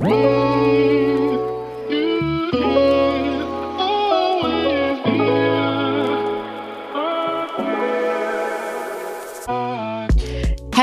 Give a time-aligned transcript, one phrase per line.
[0.00, 0.49] Whoa!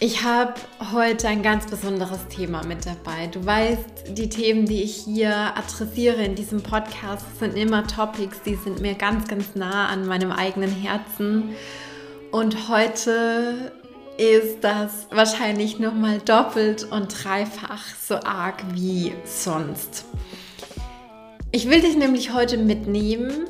[0.00, 0.54] Ich habe
[0.92, 3.26] heute ein ganz besonderes Thema mit dabei.
[3.26, 8.54] Du weißt, die Themen, die ich hier adressiere in diesem Podcast, sind immer Topics, die
[8.54, 11.50] sind mir ganz, ganz nah an meinem eigenen Herzen.
[12.30, 13.72] Und heute
[14.18, 20.04] ist das wahrscheinlich nochmal doppelt und dreifach so arg wie sonst.
[21.50, 23.48] Ich will dich nämlich heute mitnehmen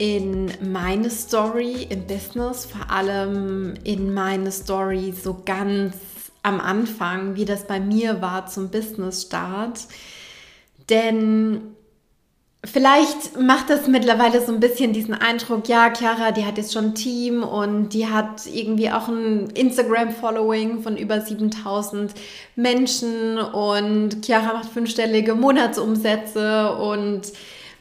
[0.00, 5.94] in meine Story im Business, vor allem in meine Story so ganz
[6.42, 9.80] am Anfang, wie das bei mir war zum Business-Start.
[10.88, 11.76] Denn
[12.64, 16.86] vielleicht macht das mittlerweile so ein bisschen diesen Eindruck, ja, Chiara, die hat jetzt schon
[16.86, 22.14] ein Team und die hat irgendwie auch ein Instagram-Following von über 7000
[22.56, 27.32] Menschen und Chiara macht fünfstellige Monatsumsätze und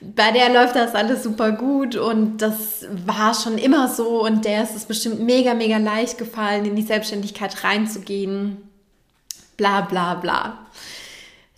[0.01, 4.63] bei der läuft das alles super gut und das war schon immer so und der
[4.63, 8.57] ist es bestimmt mega, mega leicht gefallen, in die Selbstständigkeit reinzugehen.
[9.57, 10.57] Bla bla bla.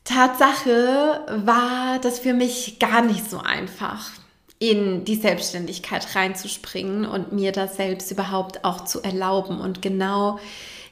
[0.04, 4.10] Tatsache war das für mich gar nicht so einfach,
[4.58, 9.62] in die Selbstständigkeit reinzuspringen und mir das selbst überhaupt auch zu erlauben.
[9.62, 10.40] Und genau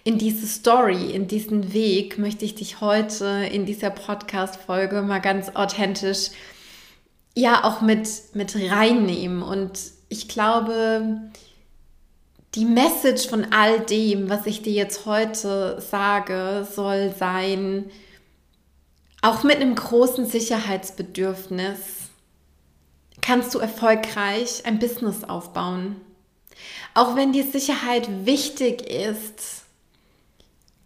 [0.04, 5.50] in diese Story, in diesen Weg möchte ich dich heute in dieser Podcast-Folge mal ganz
[5.56, 6.30] authentisch
[7.36, 9.42] ja auch mit, mit reinnehmen.
[9.42, 11.22] Und ich glaube,
[12.56, 17.90] die Message von all dem, was ich dir jetzt heute sage, soll sein,
[19.22, 21.78] auch mit einem großen Sicherheitsbedürfnis
[23.22, 25.98] kannst du erfolgreich ein Business aufbauen.
[26.94, 29.64] Auch wenn dir Sicherheit wichtig ist,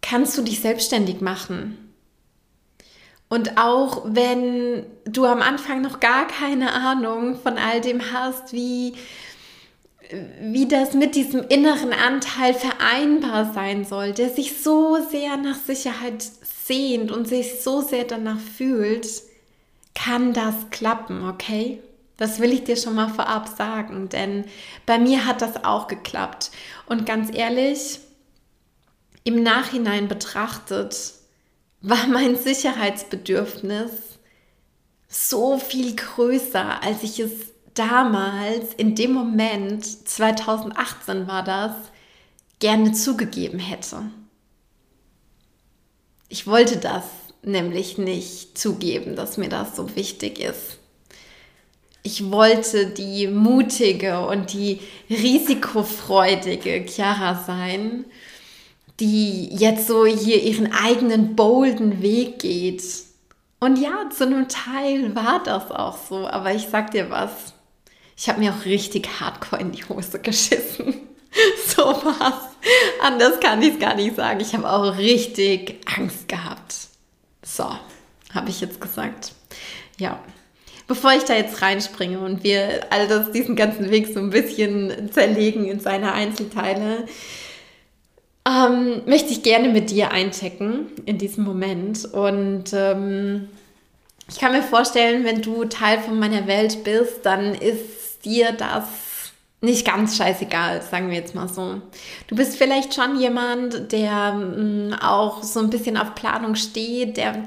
[0.02, 1.83] kannst du dich selbstständig machen.
[3.34, 8.94] Und auch wenn du am Anfang noch gar keine Ahnung von all dem hast, wie,
[10.40, 16.22] wie das mit diesem inneren Anteil vereinbar sein soll, der sich so sehr nach Sicherheit
[16.22, 19.08] sehnt und sich so sehr danach fühlt,
[19.96, 21.82] kann das klappen, okay?
[22.16, 24.44] Das will ich dir schon mal vorab sagen, denn
[24.86, 26.52] bei mir hat das auch geklappt.
[26.86, 27.98] Und ganz ehrlich,
[29.24, 31.14] im Nachhinein betrachtet,
[31.86, 33.90] war mein Sicherheitsbedürfnis
[35.06, 37.32] so viel größer, als ich es
[37.74, 41.72] damals, in dem Moment, 2018 war das,
[42.58, 43.98] gerne zugegeben hätte.
[46.30, 47.04] Ich wollte das
[47.42, 50.78] nämlich nicht zugeben, dass mir das so wichtig ist.
[52.02, 54.80] Ich wollte die mutige und die
[55.10, 58.06] risikofreudige Chiara sein
[59.00, 62.82] die jetzt so hier ihren eigenen bolden Weg geht.
[63.60, 67.54] Und ja, zu einem Teil war das auch so, aber ich sag dir was,
[68.16, 70.94] ich habe mir auch richtig hardcore in die Hose geschissen.
[71.66, 72.34] so was.
[73.00, 74.40] Anders kann ich es gar nicht sagen.
[74.40, 76.74] Ich habe auch richtig Angst gehabt.
[77.42, 77.68] So,
[78.32, 79.32] habe ich jetzt gesagt.
[79.98, 80.18] Ja.
[80.86, 85.10] Bevor ich da jetzt reinspringe und wir all das, diesen ganzen Weg so ein bisschen
[85.10, 87.06] zerlegen in seine Einzelteile,
[88.46, 92.04] ähm, möchte ich gerne mit dir einchecken in diesem Moment.
[92.04, 93.48] Und ähm,
[94.28, 98.84] ich kann mir vorstellen, wenn du Teil von meiner Welt bist, dann ist dir das
[99.60, 101.80] nicht ganz scheißegal, sagen wir jetzt mal so.
[102.26, 107.44] Du bist vielleicht schon jemand, der ähm, auch so ein bisschen auf Planung steht, der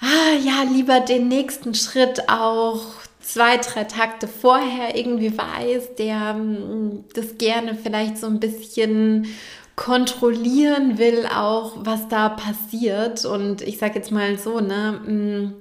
[0.00, 2.82] ah, ja lieber den nächsten Schritt auch
[3.20, 9.26] zwei, drei Takte vorher irgendwie weiß, der ähm, das gerne vielleicht so ein bisschen
[9.76, 13.24] kontrollieren will auch, was da passiert.
[13.24, 15.54] Und ich sage jetzt mal so, ne, mm,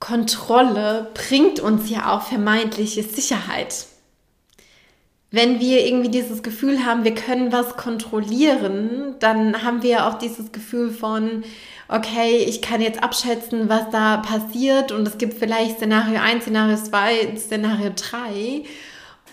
[0.00, 3.86] Kontrolle bringt uns ja auch vermeintliche Sicherheit.
[5.30, 10.50] Wenn wir irgendwie dieses Gefühl haben, wir können was kontrollieren, dann haben wir auch dieses
[10.50, 11.44] Gefühl von,
[11.86, 16.76] okay, ich kann jetzt abschätzen, was da passiert und es gibt vielleicht Szenario 1, Szenario
[16.76, 18.64] 2, Szenario 3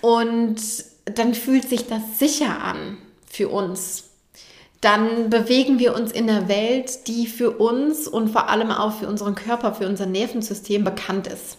[0.02, 0.58] und
[1.06, 2.98] dann fühlt sich das sicher an
[3.38, 4.04] für uns.
[4.82, 9.08] dann bewegen wir uns in einer Welt, die für uns und vor allem auch für
[9.08, 11.58] unseren Körper, für unser Nervensystem bekannt ist.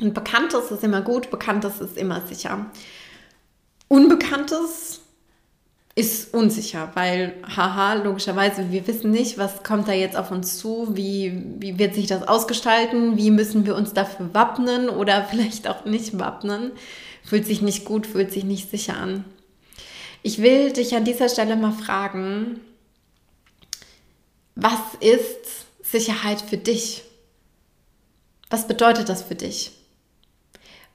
[0.00, 2.66] Und Bekanntes ist immer gut, Bekanntes ist immer sicher.
[3.88, 5.00] Unbekanntes
[5.94, 10.96] ist unsicher, weil, haha, logischerweise, wir wissen nicht, was kommt da jetzt auf uns zu,
[10.96, 15.84] wie, wie wird sich das ausgestalten, wie müssen wir uns dafür wappnen oder vielleicht auch
[15.84, 16.72] nicht wappnen.
[17.22, 19.24] Fühlt sich nicht gut, fühlt sich nicht sicher an.
[20.26, 22.58] Ich will dich an dieser Stelle mal fragen,
[24.54, 27.04] was ist Sicherheit für dich?
[28.48, 29.72] Was bedeutet das für dich?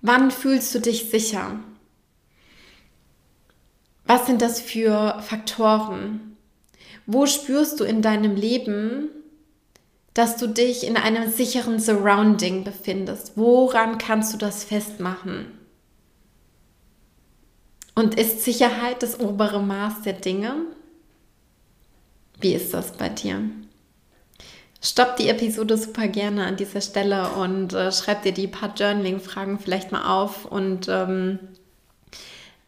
[0.01, 1.59] Wann fühlst du dich sicher?
[4.07, 6.35] Was sind das für Faktoren?
[7.05, 9.09] Wo spürst du in deinem Leben,
[10.15, 13.33] dass du dich in einem sicheren Surrounding befindest?
[13.35, 15.58] Woran kannst du das festmachen?
[17.99, 20.53] Und ist Sicherheit das obere Maß der Dinge?
[22.39, 23.41] Wie ist das bei dir?
[24.81, 29.59] Stopp die Episode super gerne an dieser Stelle und äh, schreib dir die paar Journaling-Fragen
[29.59, 31.39] vielleicht mal auf und ähm,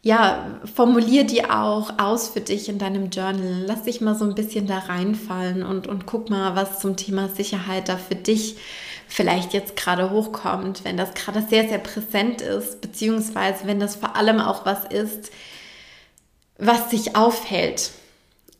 [0.02, 3.64] ja, formulier die auch aus für dich in deinem Journal.
[3.64, 7.30] Lass dich mal so ein bisschen da reinfallen und, und guck mal, was zum Thema
[7.30, 8.56] Sicherheit da für dich
[9.12, 14.16] vielleicht jetzt gerade hochkommt, wenn das gerade sehr, sehr präsent ist, beziehungsweise wenn das vor
[14.16, 15.30] allem auch was ist,
[16.56, 17.90] was sich aufhält.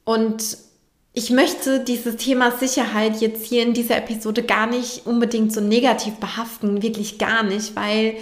[0.05, 0.59] Und
[1.15, 6.17] ich möchte dieses Thema Sicherheit jetzt hier in dieser Episode gar nicht unbedingt so negativ
[6.17, 8.17] behaften, wirklich gar nicht, weil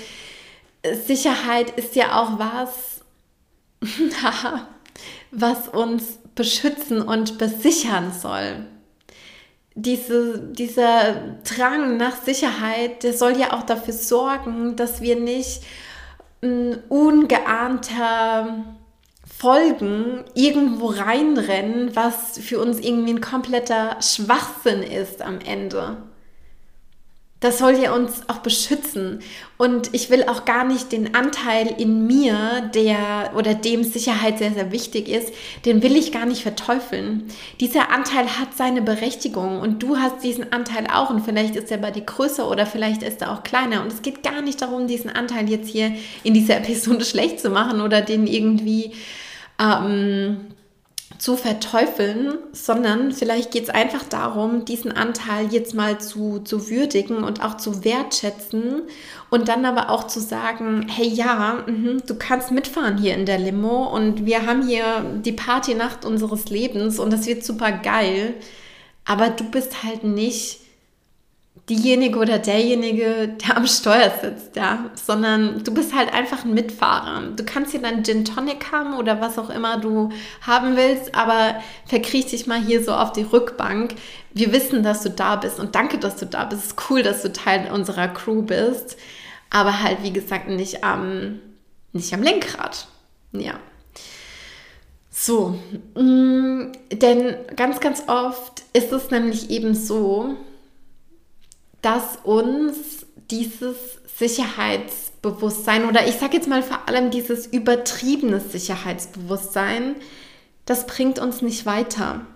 [1.04, 3.00] Sicherheit ist ja auch was,
[5.32, 6.04] was uns
[6.36, 8.66] beschützen und besichern soll
[9.82, 15.62] diese, dieser Drang nach Sicherheit, der soll ja auch dafür sorgen, dass wir nicht
[16.42, 18.64] m, ungeahnter
[19.38, 25.96] Folgen irgendwo reinrennen, was für uns irgendwie ein kompletter Schwachsinn ist am Ende.
[27.40, 29.20] Das soll ja uns auch beschützen.
[29.56, 34.52] Und ich will auch gar nicht den Anteil in mir, der oder dem Sicherheit sehr,
[34.52, 35.32] sehr wichtig ist,
[35.64, 37.28] den will ich gar nicht verteufeln.
[37.58, 41.78] Dieser Anteil hat seine Berechtigung und du hast diesen Anteil auch und vielleicht ist er
[41.78, 43.82] bei dir größer oder vielleicht ist er auch kleiner.
[43.82, 45.92] Und es geht gar nicht darum, diesen Anteil jetzt hier
[46.22, 48.92] in dieser Episode schlecht zu machen oder den irgendwie
[49.58, 50.46] ähm,
[51.20, 57.24] zu verteufeln, sondern vielleicht geht es einfach darum, diesen Anteil jetzt mal zu, zu würdigen
[57.24, 58.84] und auch zu wertschätzen
[59.28, 63.38] und dann aber auch zu sagen, hey ja, mh, du kannst mitfahren hier in der
[63.38, 68.32] Limo und wir haben hier die Partynacht unseres Lebens und das wird super geil,
[69.04, 70.60] aber du bist halt nicht
[71.68, 77.22] diejenige oder derjenige, der am Steuer sitzt, ja, sondern du bist halt einfach ein Mitfahrer.
[77.36, 80.10] Du kannst hier dann Gin Tonic haben oder was auch immer du
[80.40, 83.94] haben willst, aber verkriech dich mal hier so auf die Rückbank.
[84.32, 86.62] Wir wissen, dass du da bist und danke, dass du da bist.
[86.62, 88.96] Es ist cool, dass du Teil unserer Crew bist,
[89.50, 91.40] aber halt, wie gesagt, nicht am,
[91.92, 92.88] nicht am Lenkrad.
[93.32, 93.54] Ja.
[95.10, 95.58] So,
[95.94, 100.36] mm, denn ganz, ganz oft ist es nämlich eben so,
[101.82, 103.76] dass uns dieses
[104.18, 109.96] Sicherheitsbewusstsein oder ich sage jetzt mal vor allem dieses übertriebene Sicherheitsbewusstsein,
[110.66, 112.26] das bringt uns nicht weiter.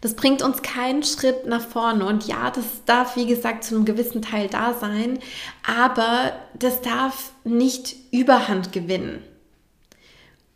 [0.00, 2.04] Das bringt uns keinen Schritt nach vorne.
[2.04, 5.18] Und ja, das darf, wie gesagt, zu einem gewissen Teil da sein,
[5.66, 9.22] aber das darf nicht überhand gewinnen.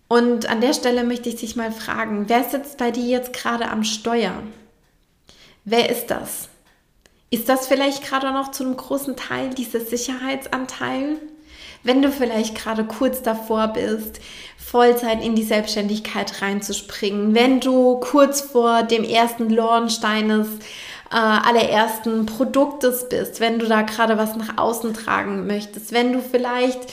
[0.09, 3.71] Und an der Stelle möchte ich dich mal fragen, wer sitzt bei dir jetzt gerade
[3.71, 4.43] am Steuer?
[5.65, 6.50] Wer ist das?
[7.33, 11.17] Ist das vielleicht gerade noch zu einem großen Teil dieser Sicherheitsanteil?
[11.85, 14.21] Wenn du vielleicht gerade kurz davor bist,
[14.59, 20.49] Vollzeit in die Selbstständigkeit reinzuspringen, wenn du kurz vor dem ersten Launch deines
[21.11, 26.21] äh, allerersten Produktes bist, wenn du da gerade was nach außen tragen möchtest, wenn du
[26.21, 26.93] vielleicht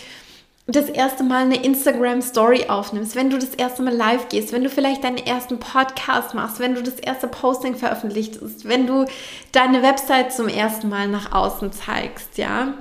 [0.68, 4.64] das erste Mal eine Instagram Story aufnimmst, wenn du das erste Mal live gehst, wenn
[4.66, 9.06] du vielleicht deinen ersten Podcast machst, wenn du das erste Posting veröffentlicht hast, wenn du
[9.54, 12.74] deine Website zum ersten Mal nach außen zeigst, ja.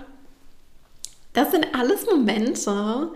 [1.33, 3.13] Das sind alles Momente,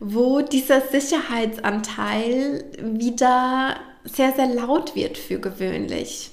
[0.00, 6.30] wo dieser Sicherheitsanteil wieder sehr, sehr laut wird für gewöhnlich.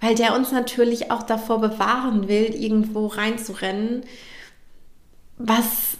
[0.00, 4.04] Weil der uns natürlich auch davor bewahren will, irgendwo reinzurennen,
[5.36, 5.98] was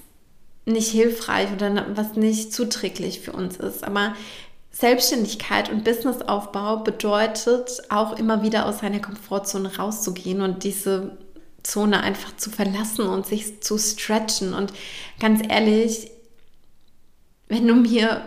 [0.65, 3.85] nicht hilfreich oder was nicht zuträglich für uns ist.
[3.85, 4.15] Aber
[4.71, 11.19] Selbstständigkeit und Businessaufbau bedeutet auch immer wieder aus seiner Komfortzone rauszugehen und diese
[11.63, 14.55] Zone einfach zu verlassen und sich zu stretchen.
[14.55, 14.73] Und
[15.21, 16.11] ganz ehrlich,
[17.49, 18.23] wenn du mir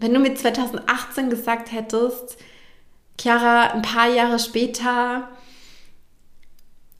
[0.00, 2.38] wenn du mir 2018 gesagt hättest,
[3.20, 5.28] Chiara, ein paar Jahre später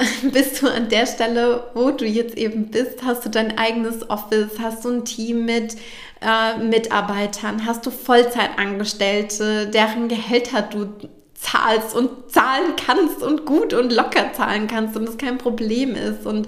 [0.32, 4.58] bist du an der Stelle, wo du jetzt eben bist, hast du dein eigenes Office,
[4.60, 5.76] hast du ein Team mit
[6.20, 10.86] äh, Mitarbeitern, hast du Vollzeitangestellte, deren Gehälter du
[11.34, 16.26] zahlst und zahlen kannst und gut und locker zahlen kannst und es kein Problem ist
[16.26, 16.46] und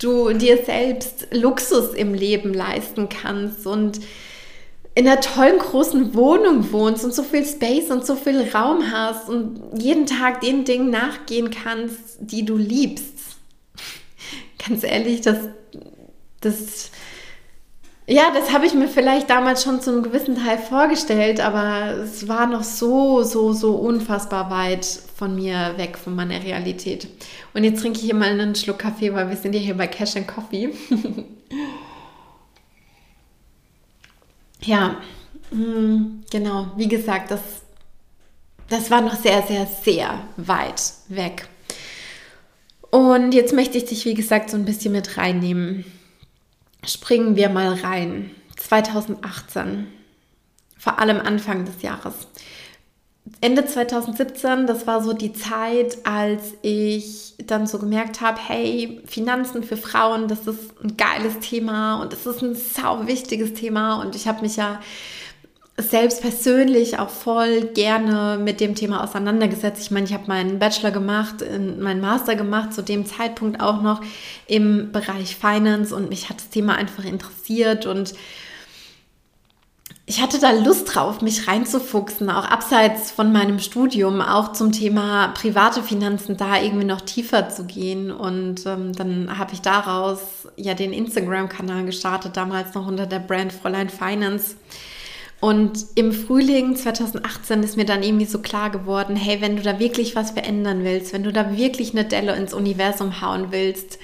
[0.00, 4.00] du dir selbst Luxus im Leben leisten kannst und
[4.94, 9.28] in einer tollen großen Wohnung wohnst und so viel Space und so viel Raum hast
[9.28, 13.14] und jeden Tag den Dingen nachgehen kannst, die du liebst.
[14.68, 15.38] Ganz ehrlich, das,
[16.40, 16.90] das,
[18.06, 22.28] ja, das habe ich mir vielleicht damals schon zu einem gewissen Teil vorgestellt, aber es
[22.28, 24.84] war noch so, so, so unfassbar weit
[25.16, 27.08] von mir weg, von meiner Realität.
[27.52, 29.88] Und jetzt trinke ich hier mal einen Schluck Kaffee, weil wir sind ja hier bei
[29.88, 30.72] Cash and Coffee.
[34.64, 34.96] Ja,
[35.50, 36.72] hm, genau.
[36.76, 37.40] Wie gesagt, das,
[38.68, 41.48] das war noch sehr, sehr, sehr weit weg.
[42.90, 45.84] Und jetzt möchte ich dich, wie gesagt, so ein bisschen mit reinnehmen.
[46.86, 48.30] Springen wir mal rein.
[48.56, 49.88] 2018,
[50.78, 52.14] vor allem Anfang des Jahres.
[53.40, 59.62] Ende 2017, das war so die Zeit, als ich dann so gemerkt habe, hey, Finanzen
[59.62, 64.14] für Frauen, das ist ein geiles Thema und es ist ein sau wichtiges Thema und
[64.14, 64.78] ich habe mich ja
[65.76, 69.82] selbst persönlich auch voll gerne mit dem Thema auseinandergesetzt.
[69.82, 71.36] Ich meine, ich habe meinen Bachelor gemacht,
[71.80, 74.00] meinen Master gemacht, zu dem Zeitpunkt auch noch
[74.46, 78.14] im Bereich Finance und mich hat das Thema einfach interessiert und
[80.06, 85.28] ich hatte da Lust drauf, mich reinzufuchsen, auch abseits von meinem Studium, auch zum Thema
[85.28, 88.10] private Finanzen da irgendwie noch tiefer zu gehen.
[88.10, 93.54] Und ähm, dann habe ich daraus ja den Instagram-Kanal gestartet, damals noch unter der Brand
[93.54, 94.56] Fräulein Finance.
[95.40, 99.78] Und im Frühling 2018 ist mir dann irgendwie so klar geworden, hey, wenn du da
[99.78, 103.98] wirklich was verändern willst, wenn du da wirklich eine Delle ins Universum hauen willst,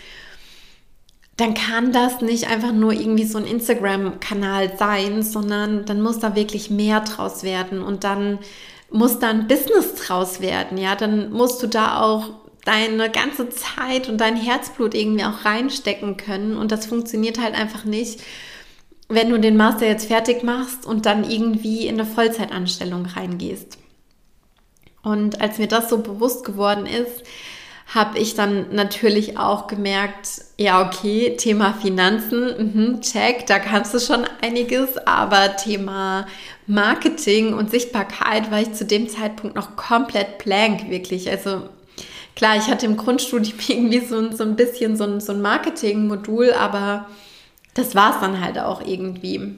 [1.41, 6.35] dann kann das nicht einfach nur irgendwie so ein Instagram-Kanal sein, sondern dann muss da
[6.35, 8.39] wirklich mehr draus werden und dann
[8.91, 12.31] muss da ein Business draus werden, ja, dann musst du da auch
[12.65, 17.85] deine ganze Zeit und dein Herzblut irgendwie auch reinstecken können und das funktioniert halt einfach
[17.85, 18.21] nicht,
[19.09, 23.79] wenn du den Master jetzt fertig machst und dann irgendwie in eine Vollzeitanstellung reingehst.
[25.03, 27.25] Und als mir das so bewusst geworden ist,
[27.93, 33.99] habe ich dann natürlich auch gemerkt, ja, okay, Thema Finanzen, mh, check, da kannst du
[33.99, 36.27] schon einiges, aber Thema
[36.69, 41.29] Marketing und Sichtbarkeit war ich zu dem Zeitpunkt noch komplett blank, wirklich.
[41.29, 41.63] Also
[42.37, 47.09] klar, ich hatte im Grundstudium irgendwie so, so ein bisschen so so ein Marketing-Modul, aber
[47.75, 49.57] das war es dann halt auch irgendwie.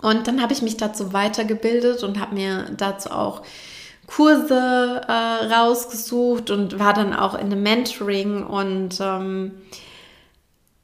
[0.00, 3.42] Und dann habe ich mich dazu weitergebildet und habe mir dazu auch
[4.06, 9.52] Kurse äh, rausgesucht und war dann auch in einem Mentoring und ähm,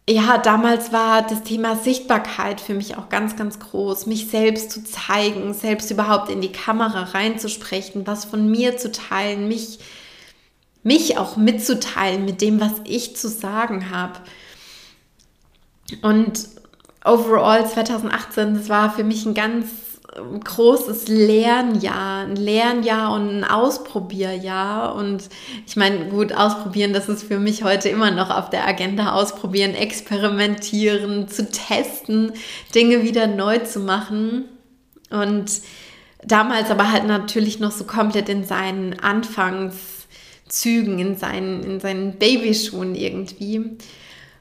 [0.08, 4.82] ja, damals war das Thema Sichtbarkeit für mich auch ganz, ganz groß, mich selbst zu
[4.82, 9.80] zeigen, selbst überhaupt in die Kamera reinzusprechen, was von mir zu teilen, mich,
[10.82, 14.20] mich auch mitzuteilen mit dem, was ich zu sagen habe.
[16.00, 16.48] Und
[17.04, 19.66] overall 2018, das war für mich ein ganz
[20.44, 24.94] großes Lernjahr, ein Lernjahr und ein Ausprobierjahr.
[24.94, 25.28] Und
[25.66, 29.12] ich meine, gut, ausprobieren, das ist für mich heute immer noch auf der Agenda.
[29.12, 32.32] Ausprobieren, experimentieren, zu testen,
[32.74, 34.44] Dinge wieder neu zu machen.
[35.10, 35.50] Und
[36.24, 42.94] damals aber halt natürlich noch so komplett in seinen Anfangszügen, in seinen, in seinen Babyschuhen
[42.94, 43.78] irgendwie.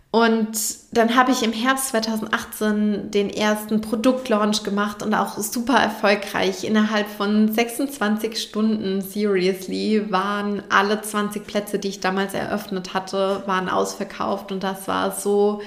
[0.10, 0.58] Und
[0.94, 6.64] dann habe ich im Herbst 2018 den ersten Produktlaunch gemacht und auch super erfolgreich.
[6.64, 13.68] Innerhalb von 26 Stunden, seriously, waren alle 20 Plätze, die ich damals eröffnet hatte, waren
[13.68, 14.52] ausverkauft.
[14.52, 15.62] Und das war so,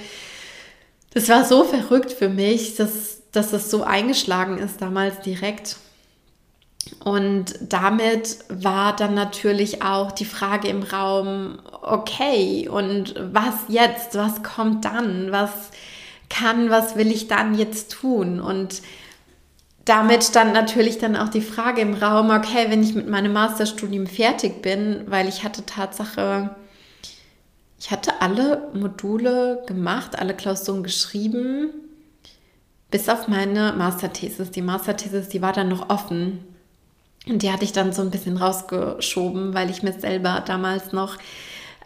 [1.12, 5.76] das war so verrückt für mich, dass, dass es so eingeschlagen ist damals direkt.
[7.04, 14.16] Und damit war dann natürlich auch die Frage im Raum, okay, und was jetzt?
[14.16, 15.30] Was kommt dann?
[15.30, 15.50] Was
[16.28, 18.40] kann, was will ich dann jetzt tun?
[18.40, 18.82] Und
[19.84, 24.06] damit stand natürlich dann auch die Frage im Raum, okay, wenn ich mit meinem Masterstudium
[24.06, 26.54] fertig bin, weil ich hatte Tatsache,
[27.78, 31.70] ich hatte alle Module gemacht, alle Klausuren geschrieben,
[32.90, 34.50] bis auf meine Masterthesis.
[34.50, 36.44] Die Masterthesis, die war dann noch offen.
[37.26, 41.16] Und die hatte ich dann so ein bisschen rausgeschoben, weil ich mir selber damals noch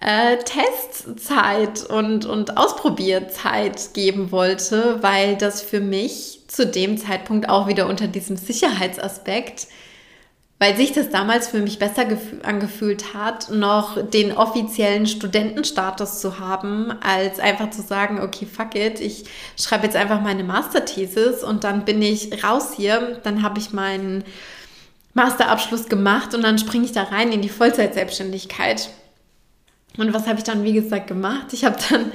[0.00, 7.66] äh, Testzeit und, und Ausprobierzeit geben wollte, weil das für mich zu dem Zeitpunkt auch
[7.66, 9.66] wieder unter diesem Sicherheitsaspekt
[10.64, 12.06] weil sich das damals für mich besser
[12.42, 19.00] angefühlt hat, noch den offiziellen Studentenstatus zu haben, als einfach zu sagen, okay, fuck it,
[19.00, 19.24] ich
[19.60, 24.24] schreibe jetzt einfach meine Masterthesis und dann bin ich raus hier, dann habe ich meinen
[25.14, 28.90] Masterabschluss gemacht und dann springe ich da rein in die Vollzeitselbstständigkeit.
[29.96, 31.52] Und was habe ich dann, wie gesagt, gemacht?
[31.52, 32.12] Ich habe dann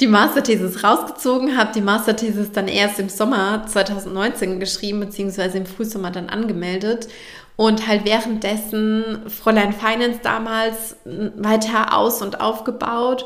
[0.00, 6.10] die Masterthesis rausgezogen, habe die Masterthesis dann erst im Sommer 2019 geschrieben, beziehungsweise im Frühsommer
[6.10, 7.08] dann angemeldet
[7.56, 13.24] und halt währenddessen Fräulein Finance damals weiter aus- und aufgebaut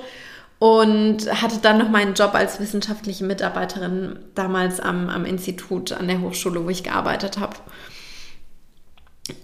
[0.59, 6.21] und hatte dann noch meinen Job als wissenschaftliche Mitarbeiterin damals am, am Institut an der
[6.21, 7.57] Hochschule, wo ich gearbeitet habe.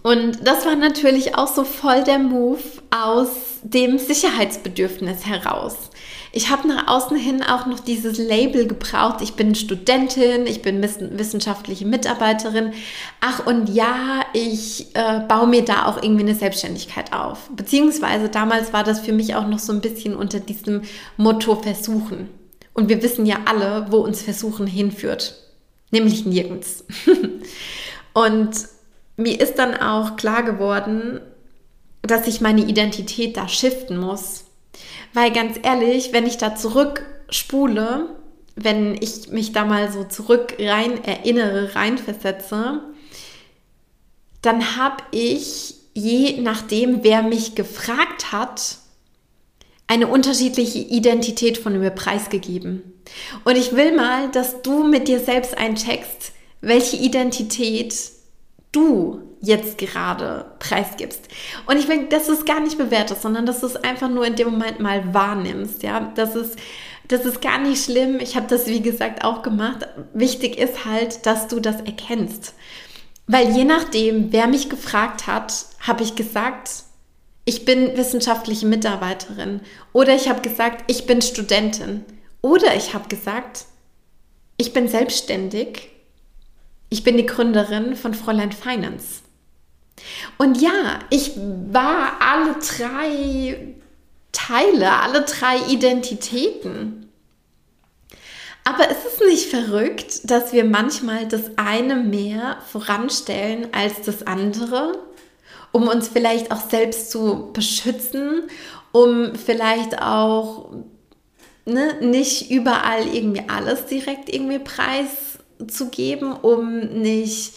[0.03, 3.29] Und das war natürlich auch so voll der Move aus
[3.63, 5.91] dem Sicherheitsbedürfnis heraus.
[6.33, 9.21] Ich habe nach außen hin auch noch dieses Label gebraucht.
[9.23, 12.73] Ich bin Studentin, ich bin wissenschaftliche Mitarbeiterin.
[13.21, 17.51] Ach und ja, ich äh, baue mir da auch irgendwie eine Selbstständigkeit auf.
[17.55, 20.83] Beziehungsweise damals war das für mich auch noch so ein bisschen unter diesem
[21.17, 22.29] Motto Versuchen.
[22.73, 25.37] Und wir wissen ja alle, wo uns Versuchen hinführt.
[25.93, 26.85] Nämlich nirgends.
[28.13, 28.57] und
[29.17, 31.21] mir ist dann auch klar geworden,
[32.03, 34.45] dass ich meine Identität da shiften muss.
[35.13, 38.09] Weil ganz ehrlich, wenn ich da zurückspule,
[38.57, 42.81] wenn ich mich da mal so zurück rein erinnere, reinversetze,
[44.43, 48.79] dann habe ich je nachdem, wer mich gefragt hat,
[49.87, 52.83] eine unterschiedliche Identität von mir preisgegeben.
[53.45, 57.95] Und ich will mal, dass du mit dir selbst eincheckst, welche Identität
[58.75, 61.29] du jetzt gerade preisgibst.
[61.67, 64.27] Und ich will, dass du es gar nicht bewertest, sondern dass du es einfach nur
[64.27, 65.83] in dem Moment mal wahrnimmst.
[65.83, 66.59] Ja, das ist,
[67.09, 68.19] das ist gar nicht schlimm.
[68.21, 69.87] Ich habe das, wie gesagt, auch gemacht.
[70.15, 72.55] Wichtig ist halt, dass du das erkennst.
[73.27, 76.71] Weil je nachdem, wer mich gefragt hat, habe ich gesagt,
[77.47, 79.61] ich bin wissenschaftliche Mitarbeiterin.
[79.93, 82.05] Oder ich habe gesagt, ich bin Studentin.
[82.41, 83.67] Oder ich habe gesagt,
[84.57, 85.94] ich bin selbstständig
[86.95, 89.23] ich bin die Gründerin von Fräulein Finance.
[90.39, 93.75] Und ja, ich war alle drei
[94.31, 97.11] Teile, alle drei Identitäten.
[98.63, 104.97] Aber ist es nicht verrückt, dass wir manchmal das eine mehr voranstellen als das andere,
[105.73, 108.45] um uns vielleicht auch selbst zu beschützen,
[108.93, 110.71] um vielleicht auch
[111.65, 115.34] ne, nicht überall irgendwie alles direkt irgendwie preis
[115.69, 117.55] zu geben, um nicht,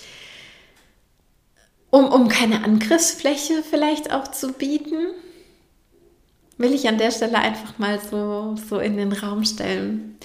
[1.90, 5.08] um, um keine Angriffsfläche vielleicht auch zu bieten?
[6.58, 10.18] Will ich an der Stelle einfach mal so, so in den Raum stellen.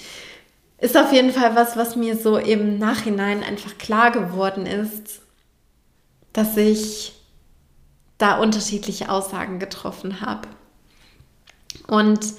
[0.79, 5.21] Ist auf jeden Fall was, was mir so im Nachhinein einfach klar geworden ist,
[6.33, 7.13] dass ich
[8.17, 10.47] da unterschiedliche Aussagen getroffen habe.
[11.87, 12.33] Und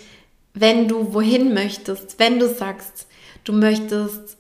[0.54, 3.07] wenn du wohin möchtest, wenn du sagst,
[3.44, 4.37] du möchtest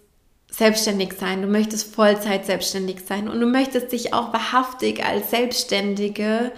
[0.56, 3.28] selbstständig sein, du möchtest Vollzeit selbstständig sein.
[3.28, 6.52] Und du möchtest dich auch wahrhaftig als Selbstständige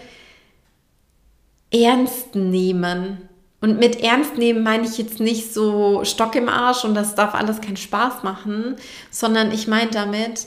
[1.73, 3.29] ernst nehmen.
[3.61, 7.35] Und mit ernst nehmen meine ich jetzt nicht so Stock im Arsch und das darf
[7.35, 8.77] alles keinen Spaß machen,
[9.11, 10.47] sondern ich meine damit,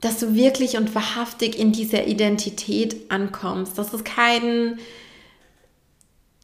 [0.00, 4.78] dass du wirklich und wahrhaftig in dieser Identität ankommst, dass es kein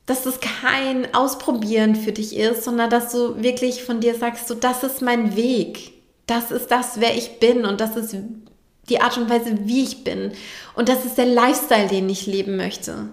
[0.06, 4.54] dass es kein Ausprobieren für dich ist, sondern dass du wirklich von dir sagst, so
[4.54, 5.92] das ist mein Weg,
[6.26, 8.16] das ist das, wer ich bin und das ist
[8.88, 10.32] die Art und Weise, wie ich bin
[10.74, 13.08] und das ist der Lifestyle, den ich leben möchte.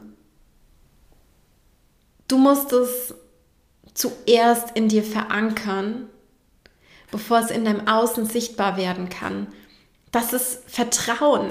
[2.27, 3.13] Du musst es
[3.93, 6.09] zuerst in dir verankern,
[7.09, 9.47] bevor es in deinem Außen sichtbar werden kann.
[10.11, 11.49] Das ist Vertrauen.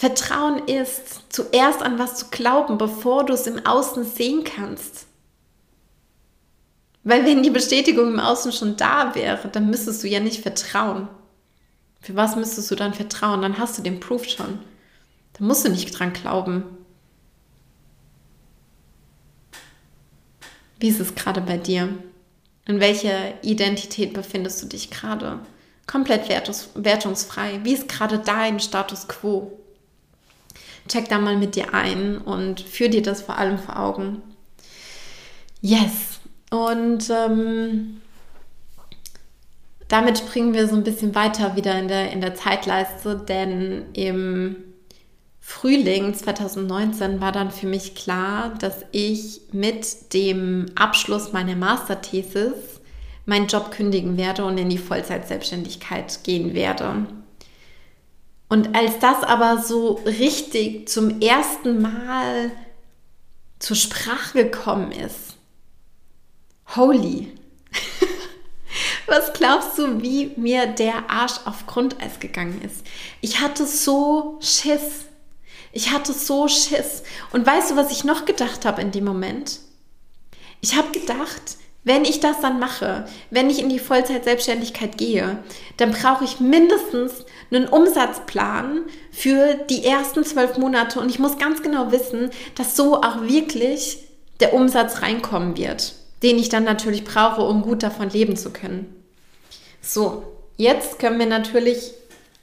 [0.00, 5.04] Vertrauen ist, zuerst an was zu glauben, bevor du es im Außen sehen kannst.
[7.04, 11.06] Weil wenn die Bestätigung im Außen schon da wäre, dann müsstest du ja nicht vertrauen.
[12.00, 13.42] Für was müsstest du dann vertrauen?
[13.42, 14.60] Dann hast du den Proof schon.
[15.34, 16.62] Da musst du nicht dran glauben.
[20.78, 21.90] Wie ist es gerade bei dir?
[22.64, 25.40] In welcher Identität befindest du dich gerade?
[25.86, 27.60] Komplett wertungsfrei.
[27.64, 29.59] Wie ist gerade dein Status quo?
[30.90, 34.22] Check da mal mit dir ein und führ dir das vor allem vor Augen.
[35.60, 36.20] Yes.
[36.50, 38.00] Und ähm,
[39.88, 44.56] damit springen wir so ein bisschen weiter wieder in der, in der Zeitleiste, denn im
[45.40, 52.80] Frühling 2019 war dann für mich klar, dass ich mit dem Abschluss meiner Masterthesis
[53.26, 57.06] meinen Job kündigen werde und in die Vollzeitselbstständigkeit gehen werde.
[58.50, 62.50] Und als das aber so richtig zum ersten Mal
[63.60, 65.36] zur Sprache gekommen ist,
[66.74, 67.32] holy,
[69.06, 72.84] was glaubst du, wie mir der Arsch auf Grundeis gegangen ist?
[73.20, 75.04] Ich hatte so Schiss.
[75.70, 77.04] Ich hatte so Schiss.
[77.32, 79.60] Und weißt du, was ich noch gedacht habe in dem Moment?
[80.60, 85.38] Ich habe gedacht, wenn ich das dann mache, wenn ich in die Vollzeit-Selbstständigkeit gehe,
[85.78, 91.62] dann brauche ich mindestens einen Umsatzplan für die ersten zwölf Monate und ich muss ganz
[91.62, 93.98] genau wissen, dass so auch wirklich
[94.40, 98.94] der Umsatz reinkommen wird, den ich dann natürlich brauche, um gut davon leben zu können.
[99.80, 100.22] So,
[100.58, 101.92] jetzt können wir natürlich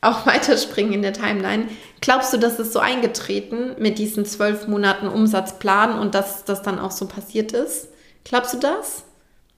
[0.02, 1.67] auch weiterspringen in der Timeline.
[2.02, 6.80] Glaubst du, das ist so eingetreten mit diesen zwölf Monaten Umsatzplan und dass das dann
[6.80, 7.89] auch so passiert ist?
[8.23, 9.04] Glaubst du das?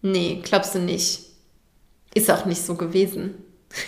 [0.01, 1.21] Nee, glaubst du nicht.
[2.13, 3.35] Ist auch nicht so gewesen.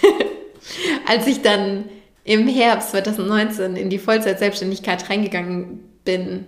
[1.07, 1.89] Als ich dann
[2.23, 6.45] im Herbst 2019 in die Vollzeit-Selbstständigkeit reingegangen bin,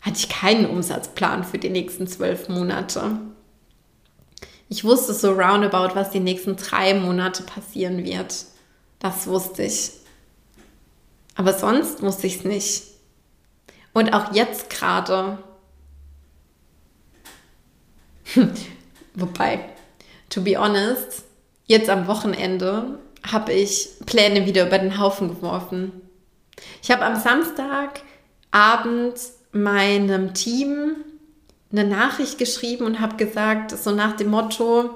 [0.00, 3.18] hatte ich keinen Umsatzplan für die nächsten zwölf Monate.
[4.68, 8.34] Ich wusste so roundabout, was die nächsten drei Monate passieren wird.
[8.98, 9.92] Das wusste ich.
[11.36, 12.82] Aber sonst wusste ich es nicht.
[13.92, 15.38] Und auch jetzt gerade.
[19.14, 19.60] Wobei,
[20.30, 21.24] to be honest,
[21.66, 22.98] jetzt am Wochenende
[23.30, 25.92] habe ich Pläne wieder über den Haufen geworfen.
[26.82, 29.14] Ich habe am Samstagabend
[29.52, 30.96] meinem Team
[31.72, 34.90] eine Nachricht geschrieben und habe gesagt, so nach dem Motto,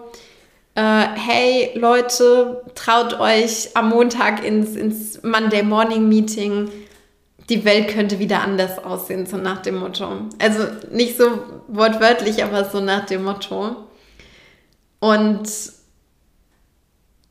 [0.75, 6.71] äh, hey Leute, traut euch am Montag ins, ins Monday Morning Meeting,
[7.49, 10.09] die Welt könnte wieder anders aussehen, so nach dem Motto.
[10.39, 13.88] Also nicht so wortwörtlich, aber so nach dem Motto.
[15.01, 15.49] Und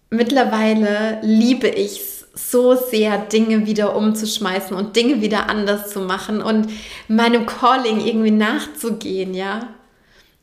[0.09, 2.17] mittlerweile liebe ich es
[2.51, 6.69] so sehr, Dinge wieder umzuschmeißen und Dinge wieder anders zu machen und
[7.07, 9.73] meinem Calling irgendwie nachzugehen, ja.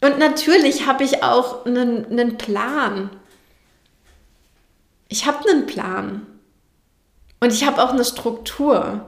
[0.01, 3.11] Und natürlich habe ich auch einen, einen Plan.
[5.09, 6.27] Ich habe einen Plan.
[7.41, 9.07] Und ich habe auch eine Struktur.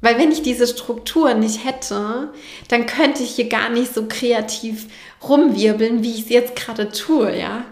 [0.00, 2.32] Weil wenn ich diese Struktur nicht hätte,
[2.68, 4.86] dann könnte ich hier gar nicht so kreativ
[5.28, 7.64] rumwirbeln, wie ich es jetzt gerade tue, ja.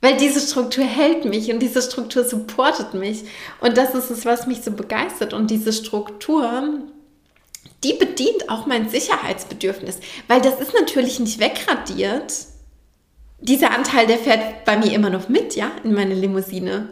[0.00, 3.24] Weil diese Struktur hält mich und diese Struktur supportet mich.
[3.60, 5.32] Und das ist es, was mich so begeistert.
[5.32, 6.82] Und diese Struktur,
[7.82, 9.98] die bedient auch mein Sicherheitsbedürfnis.
[10.28, 12.32] Weil das ist natürlich nicht wegradiert.
[13.40, 16.88] Dieser Anteil, der fährt bei mir immer noch mit, ja, in meine Limousine.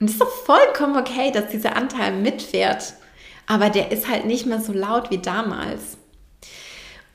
[0.00, 2.94] Und es ist doch vollkommen okay, dass dieser Anteil mitfährt.
[3.46, 5.96] Aber der ist halt nicht mehr so laut wie damals.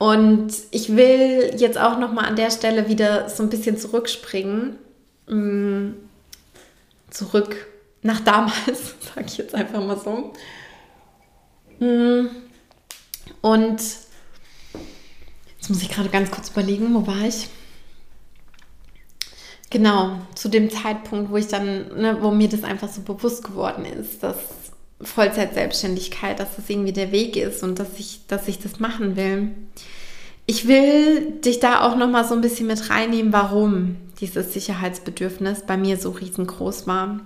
[0.04, 4.78] Und ich will jetzt auch noch mal an der Stelle wieder so ein bisschen zurückspringen
[5.26, 5.92] Mm,
[7.08, 7.66] zurück
[8.02, 10.32] nach damals, sage ich jetzt einfach mal so.
[11.84, 12.28] Mm,
[13.40, 13.80] und
[15.56, 17.48] jetzt muss ich gerade ganz kurz überlegen, wo war ich?
[19.70, 23.84] Genau, zu dem Zeitpunkt, wo ich dann, ne, wo mir das einfach so bewusst geworden
[23.86, 24.36] ist, dass
[25.04, 29.50] Vollzeit-Selbstständigkeit, dass das irgendwie der Weg ist und dass ich, dass ich das machen will.
[30.46, 35.62] Ich will dich da auch noch mal so ein bisschen mit reinnehmen, warum dieses Sicherheitsbedürfnis
[35.66, 37.20] bei mir so riesengroß war.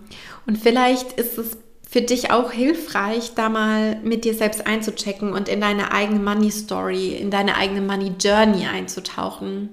[0.47, 5.49] Und vielleicht ist es für dich auch hilfreich, da mal mit dir selbst einzuchecken und
[5.49, 9.71] in deine eigene Money Story, in deine eigene Money Journey einzutauchen.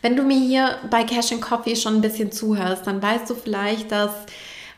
[0.00, 3.34] Wenn du mir hier bei Cash and Coffee schon ein bisschen zuhörst, dann weißt du
[3.34, 4.10] vielleicht, dass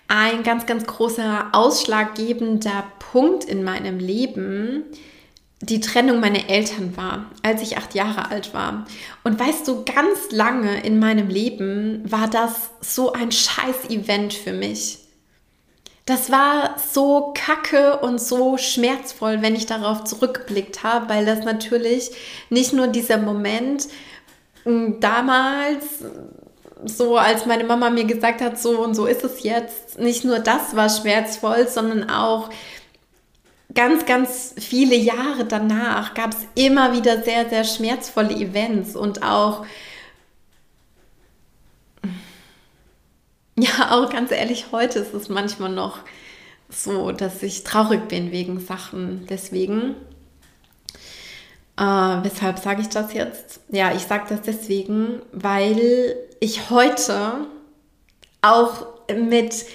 [0.09, 4.85] ein ganz, ganz großer ausschlaggebender Punkt in meinem Leben
[5.62, 8.87] die Trennung meiner Eltern war, als ich acht Jahre alt war.
[9.25, 14.99] Und weißt du, ganz lange in meinem Leben war das so ein Scheiß-Event für mich.
[16.05, 22.11] Das war so kacke und so schmerzvoll, wenn ich darauf zurückgeblickt habe, weil das natürlich
[22.51, 23.88] nicht nur dieser Moment
[24.64, 25.85] damals,
[26.85, 30.39] so als meine Mama mir gesagt hat, so und so ist es jetzt, nicht nur
[30.39, 32.51] das war schmerzvoll, sondern auch
[33.75, 39.65] ganz, ganz viele Jahre danach gab es immer wieder sehr, sehr schmerzvolle Events und auch,
[43.59, 46.01] ja, auch ganz ehrlich, heute ist es manchmal noch
[46.69, 49.27] so, dass ich traurig bin wegen Sachen.
[49.29, 49.95] Deswegen,
[51.79, 53.61] äh, weshalb sage ich das jetzt?
[53.69, 57.47] Ja, ich sage das deswegen, weil ich heute
[58.43, 59.67] auch mit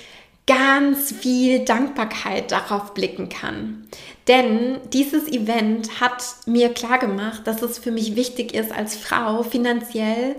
[0.47, 3.87] ganz viel Dankbarkeit darauf blicken kann.
[4.27, 9.43] Denn dieses Event hat mir klar gemacht, dass es für mich wichtig ist, als Frau
[9.43, 10.35] finanziell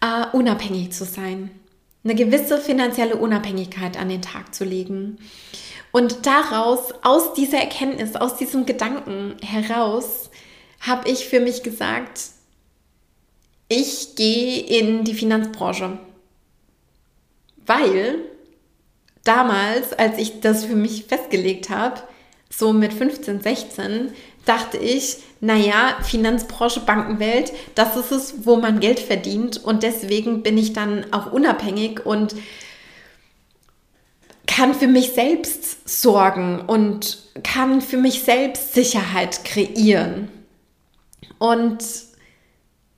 [0.00, 1.50] äh, unabhängig zu sein.
[2.04, 5.18] Eine gewisse finanzielle Unabhängigkeit an den Tag zu legen.
[5.92, 10.30] Und daraus, aus dieser Erkenntnis, aus diesem Gedanken heraus,
[10.82, 12.20] habe ich für mich gesagt,
[13.68, 15.98] ich gehe in die Finanzbranche.
[17.64, 18.18] Weil
[19.24, 22.02] damals, als ich das für mich festgelegt habe,
[22.50, 24.12] so mit 15, 16,
[24.44, 29.62] dachte ich, naja, Finanzbranche, Bankenwelt, das ist es, wo man Geld verdient.
[29.64, 32.34] Und deswegen bin ich dann auch unabhängig und
[34.46, 40.28] kann für mich selbst sorgen und kann für mich selbst Sicherheit kreieren.
[41.42, 41.82] Und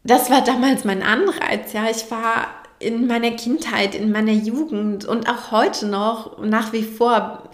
[0.02, 1.72] das war damals mein Anreiz.
[1.72, 6.82] Ja, ich war in meiner Kindheit, in meiner Jugend und auch heute noch nach wie
[6.82, 7.48] vor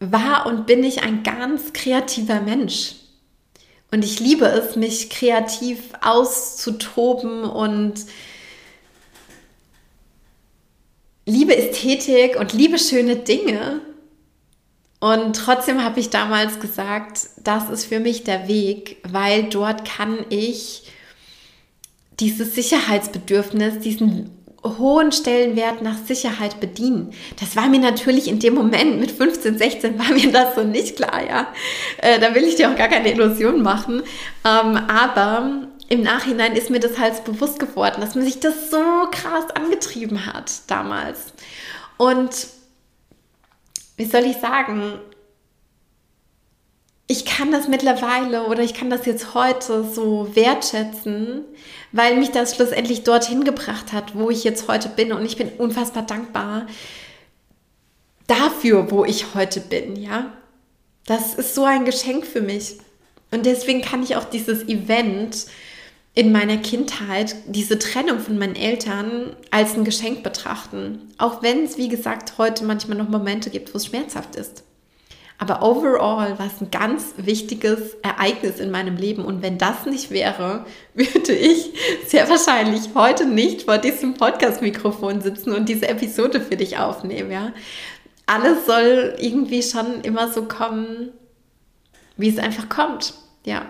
[0.00, 2.94] war und bin ich ein ganz kreativer Mensch.
[3.90, 8.06] Und ich liebe es, mich kreativ auszutoben und
[11.26, 13.82] liebe Ästhetik und liebe schöne Dinge.
[15.00, 20.18] Und trotzdem habe ich damals gesagt, das ist für mich der Weg, weil dort kann
[20.28, 20.90] ich
[22.18, 24.30] dieses Sicherheitsbedürfnis, diesen
[24.64, 27.12] hohen Stellenwert nach Sicherheit bedienen.
[27.38, 30.96] Das war mir natürlich in dem Moment mit 15, 16 war mir das so nicht
[30.96, 31.46] klar, ja.
[31.98, 34.02] Äh, da will ich dir auch gar keine Illusion machen.
[34.44, 38.82] Ähm, aber im Nachhinein ist mir das halt bewusst geworden, dass man sich das so
[39.12, 41.32] krass angetrieben hat damals.
[41.96, 42.30] Und
[43.98, 44.94] wie soll ich sagen,
[47.08, 51.44] ich kann das mittlerweile oder ich kann das jetzt heute so wertschätzen,
[51.90, 55.12] weil mich das schlussendlich dorthin gebracht hat, wo ich jetzt heute bin.
[55.12, 56.66] Und ich bin unfassbar dankbar
[58.26, 60.32] dafür, wo ich heute bin, ja.
[61.06, 62.78] Das ist so ein Geschenk für mich.
[63.30, 65.46] Und deswegen kann ich auch dieses Event
[66.18, 71.12] in meiner Kindheit, diese Trennung von meinen Eltern, als ein Geschenk betrachten.
[71.16, 74.64] Auch wenn es, wie gesagt, heute manchmal noch Momente gibt, wo es schmerzhaft ist.
[75.38, 79.24] Aber overall war es ein ganz wichtiges Ereignis in meinem Leben.
[79.24, 81.72] Und wenn das nicht wäre, würde ich
[82.08, 87.30] sehr wahrscheinlich heute nicht vor diesem Podcast-Mikrofon sitzen und diese Episode für dich aufnehmen.
[87.30, 87.52] Ja?
[88.26, 91.12] Alles soll irgendwie schon immer so kommen,
[92.16, 93.14] wie es einfach kommt.
[93.44, 93.66] Ja,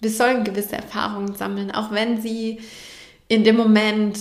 [0.00, 2.60] wir sollen gewisse Erfahrungen sammeln, auch wenn sie
[3.28, 4.18] in dem Moment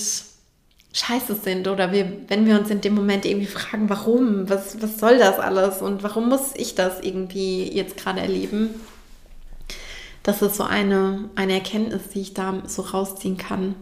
[0.93, 4.97] scheiße sind oder wir, wenn wir uns in dem Moment irgendwie fragen, warum, was, was
[4.97, 8.69] soll das alles und warum muss ich das irgendwie jetzt gerade erleben?
[10.23, 13.75] Das ist so eine, eine Erkenntnis, die ich da so rausziehen kann.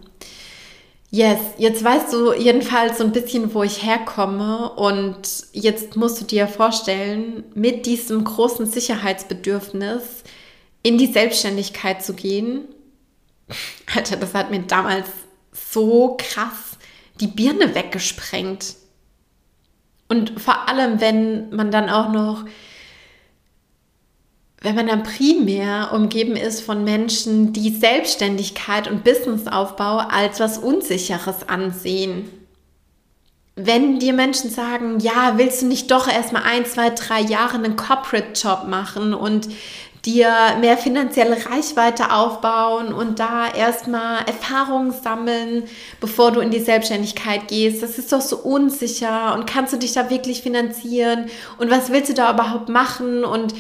[1.12, 6.26] Yes, jetzt weißt du jedenfalls so ein bisschen, wo ich herkomme und jetzt musst du
[6.26, 10.24] dir vorstellen, mit diesem großen Sicherheitsbedürfnis
[10.84, 12.66] in die Selbstständigkeit zu gehen.
[13.96, 15.08] Alter, das hat mir damals
[15.52, 16.78] so krass
[17.20, 18.76] die Birne weggesprengt.
[20.10, 22.46] Und vor allem, wenn man dann auch noch,
[24.62, 31.48] wenn man dann primär umgeben ist von Menschen, die Selbstständigkeit und Businessaufbau als was Unsicheres
[31.48, 32.30] ansehen.
[33.56, 37.76] Wenn dir Menschen sagen, ja, willst du nicht doch erstmal ein, zwei, drei Jahre einen
[37.76, 39.50] Corporate-Job machen und
[40.06, 45.64] dir mehr finanzielle Reichweite aufbauen und da erstmal Erfahrungen sammeln,
[46.02, 47.82] bevor du in die Selbstständigkeit gehst.
[47.82, 52.10] Das ist doch so unsicher und kannst du dich da wirklich finanzieren und was willst
[52.10, 53.54] du da überhaupt machen und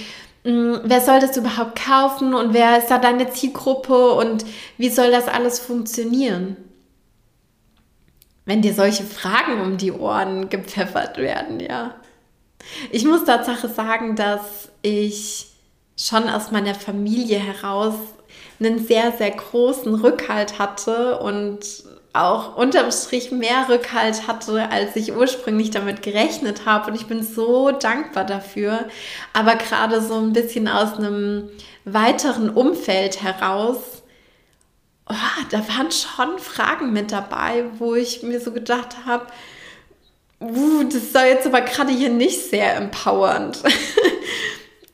[0.43, 4.45] mh, mm, wer soll das überhaupt kaufen und wer ist da deine Zielgruppe und
[4.77, 6.57] wie soll das alles funktionieren?
[8.45, 11.95] Wenn dir solche Fragen um die Ohren gepfeffert werden, ja.
[12.91, 15.52] Ich muss Tatsache sagen, dass ich
[15.97, 17.95] schon aus meiner Familie heraus
[18.59, 21.59] einen sehr, sehr großen Rückhalt hatte und
[22.13, 26.91] auch unterm Strich mehr Rückhalt hatte, als ich ursprünglich damit gerechnet habe.
[26.91, 28.87] Und ich bin so dankbar dafür.
[29.33, 31.49] Aber gerade so ein bisschen aus einem
[31.85, 34.03] weiteren Umfeld heraus,
[35.09, 39.25] oh, da waren schon Fragen mit dabei, wo ich mir so gedacht habe,
[40.39, 43.63] uh, das soll jetzt aber gerade hier nicht sehr empowernd.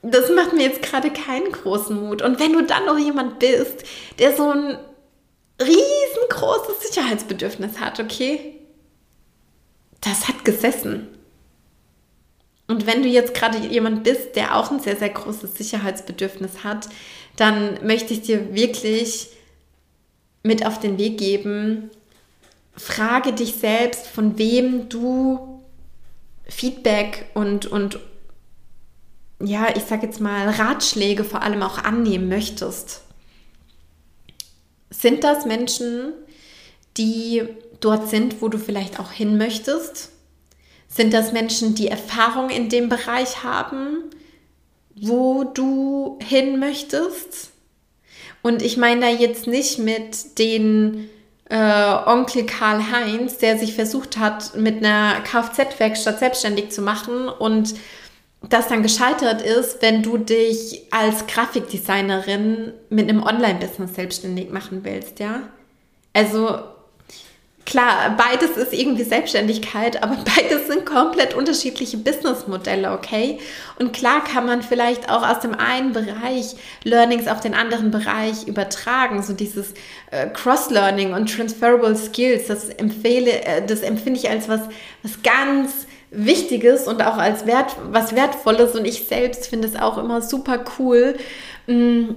[0.02, 2.22] das macht mir jetzt gerade keinen großen Mut.
[2.22, 3.84] Und wenn du dann noch jemand bist,
[4.18, 4.78] der so ein
[5.62, 8.56] riesengroßes Sicherheitsbedürfnis hat, okay,
[10.02, 11.08] das hat gesessen.
[12.68, 16.88] Und wenn du jetzt gerade jemand bist, der auch ein sehr, sehr großes Sicherheitsbedürfnis hat,
[17.36, 19.30] dann möchte ich dir wirklich
[20.44, 21.90] mit auf den Weg geben,
[22.76, 25.62] frage dich selbst, von wem du
[26.48, 28.00] Feedback und, und
[29.42, 33.02] ja, ich sag jetzt mal, Ratschläge vor allem auch annehmen möchtest.
[34.90, 36.14] Sind das Menschen,
[36.98, 37.44] die
[37.80, 40.10] dort sind, wo du vielleicht auch hin möchtest?
[40.88, 44.06] Sind das Menschen, die Erfahrung in dem Bereich haben,
[44.96, 47.52] wo du hin möchtest?
[48.42, 51.10] Und ich meine da jetzt nicht mit den
[51.50, 57.76] äh, Onkel Karl Heinz, der sich versucht hat, mit einer Kfz-Werkstatt selbstständig zu machen und
[58.42, 65.20] das dann gescheitert ist, wenn du dich als Grafikdesignerin mit einem Online-Business selbstständig machen willst,
[65.20, 65.42] ja?
[66.14, 66.60] Also
[67.66, 73.40] klar, beides ist irgendwie Selbstständigkeit, aber beides sind komplett unterschiedliche Businessmodelle, okay?
[73.78, 78.48] Und klar kann man vielleicht auch aus dem einen Bereich Learnings auf den anderen Bereich
[78.48, 79.74] übertragen, so dieses
[80.12, 84.62] äh, Cross-Learning und Transferable Skills, das empfehle, äh, das empfinde ich als was,
[85.04, 88.76] was ganz Wichtiges und auch als Wert, was Wertvolles.
[88.76, 91.16] Und ich selbst finde es auch immer super cool,
[91.68, 92.10] mm,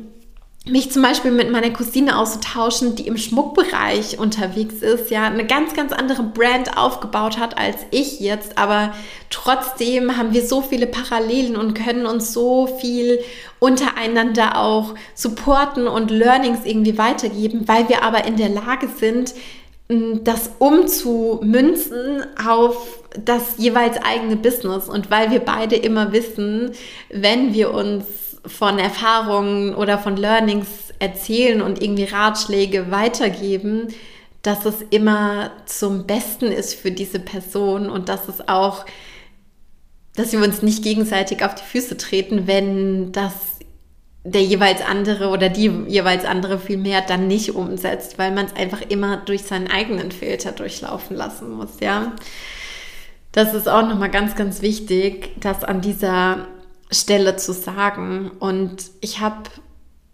[0.64, 5.74] mich zum Beispiel mit meiner Cousine auszutauschen, die im Schmuckbereich unterwegs ist, ja, eine ganz,
[5.74, 8.94] ganz andere Brand aufgebaut hat als ich jetzt, aber
[9.28, 13.18] trotzdem haben wir so viele Parallelen und können uns so viel
[13.58, 19.34] untereinander auch supporten und Learnings irgendwie weitergeben, weil wir aber in der Lage sind,
[20.24, 24.88] das umzumünzen auf das jeweils eigene Business.
[24.88, 26.72] Und weil wir beide immer wissen,
[27.10, 28.04] wenn wir uns
[28.46, 30.66] von Erfahrungen oder von Learnings
[30.98, 33.88] erzählen und irgendwie Ratschläge weitergeben,
[34.42, 38.84] dass es immer zum Besten ist für diese Person und dass es auch,
[40.16, 43.32] dass wir uns nicht gegenseitig auf die Füße treten, wenn das
[44.24, 48.54] der jeweils andere oder die jeweils andere viel mehr dann nicht umsetzt, weil man es
[48.54, 52.12] einfach immer durch seinen eigenen Filter durchlaufen lassen muss, ja.
[53.32, 56.46] Das ist auch nochmal ganz, ganz wichtig, das an dieser
[56.90, 58.30] Stelle zu sagen.
[58.38, 59.44] Und ich habe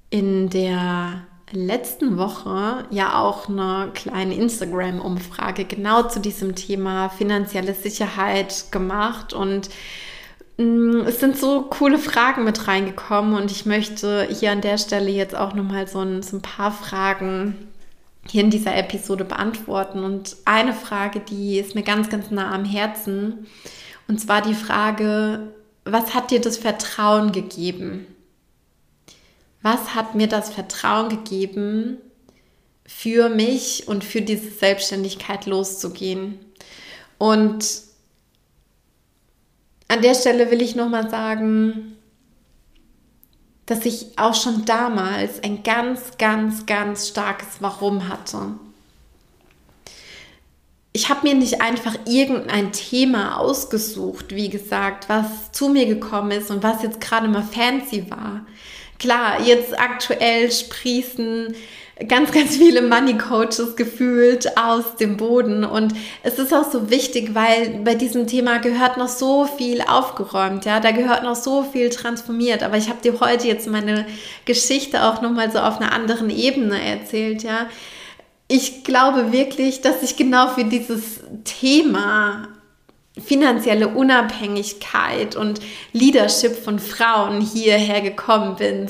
[0.09, 8.71] in der letzten Woche ja auch eine kleine Instagram-Umfrage genau zu diesem Thema finanzielle Sicherheit
[8.71, 9.69] gemacht und
[10.59, 15.37] es sind so coole Fragen mit reingekommen und ich möchte hier an der Stelle jetzt
[15.37, 17.69] auch nochmal so ein, so ein paar Fragen
[18.29, 20.03] hier in dieser Episode beantworten.
[20.03, 23.47] Und eine Frage, die ist mir ganz, ganz nah am Herzen.
[24.09, 25.53] Und zwar die Frage,
[25.85, 28.07] was hat dir das Vertrauen gegeben?
[29.63, 31.99] Was hat mir das Vertrauen gegeben,
[32.85, 36.41] für mich und für diese Selbstständigkeit loszugehen?
[37.19, 37.88] Und
[39.89, 41.97] an der Stelle will ich nochmal sagen,
[43.67, 48.55] dass ich auch schon damals ein ganz, ganz, ganz starkes Warum hatte.
[50.93, 56.51] Ich habe mir nicht einfach irgendein Thema ausgesucht, wie gesagt, was zu mir gekommen ist
[56.51, 58.47] und was jetzt gerade mal fancy war.
[58.99, 61.55] Klar, jetzt aktuell sprießen
[62.07, 65.65] ganz, ganz viele Money Coaches gefühlt aus dem Boden.
[65.65, 70.65] Und es ist auch so wichtig, weil bei diesem Thema gehört noch so viel aufgeräumt,
[70.65, 72.63] ja, da gehört noch so viel transformiert.
[72.63, 74.07] Aber ich habe dir heute jetzt meine
[74.45, 77.67] Geschichte auch nochmal so auf einer anderen Ebene erzählt, ja.
[78.51, 82.49] Ich glaube wirklich, dass ich genau für dieses Thema
[83.23, 85.61] finanzielle Unabhängigkeit und
[85.93, 88.89] Leadership von Frauen hierher gekommen bin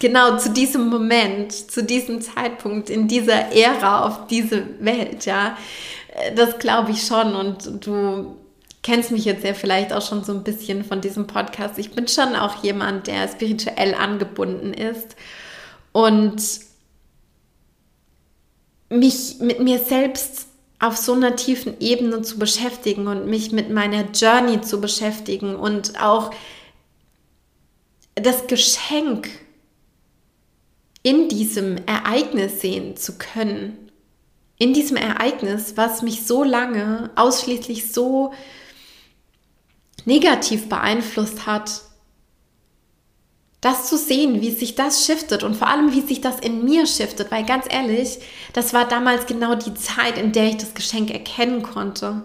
[0.00, 5.56] genau zu diesem Moment, zu diesem Zeitpunkt, in dieser Ära auf diese Welt, ja.
[6.34, 8.36] Das glaube ich schon und du
[8.82, 11.78] kennst mich jetzt ja vielleicht auch schon so ein bisschen von diesem Podcast.
[11.78, 15.14] Ich bin schon auch jemand, der spirituell angebunden ist
[15.92, 16.42] und
[18.88, 20.46] mich mit mir selbst
[20.80, 26.00] auf so einer tiefen Ebene zu beschäftigen und mich mit meiner Journey zu beschäftigen und
[26.00, 26.30] auch
[28.14, 29.28] das Geschenk
[31.02, 33.90] in diesem Ereignis sehen zu können.
[34.58, 38.32] In diesem Ereignis, was mich so lange ausschließlich so
[40.04, 41.82] negativ beeinflusst hat,
[43.60, 46.86] das zu sehen, wie sich das shiftet und vor allem, wie sich das in mir
[46.86, 48.18] shiftet, weil ganz ehrlich,
[48.52, 52.24] das war damals genau die Zeit, in der ich das Geschenk erkennen konnte.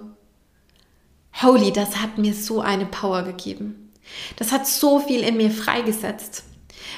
[1.42, 3.92] Holy, das hat mir so eine Power gegeben.
[4.38, 6.44] Das hat so viel in mir freigesetzt.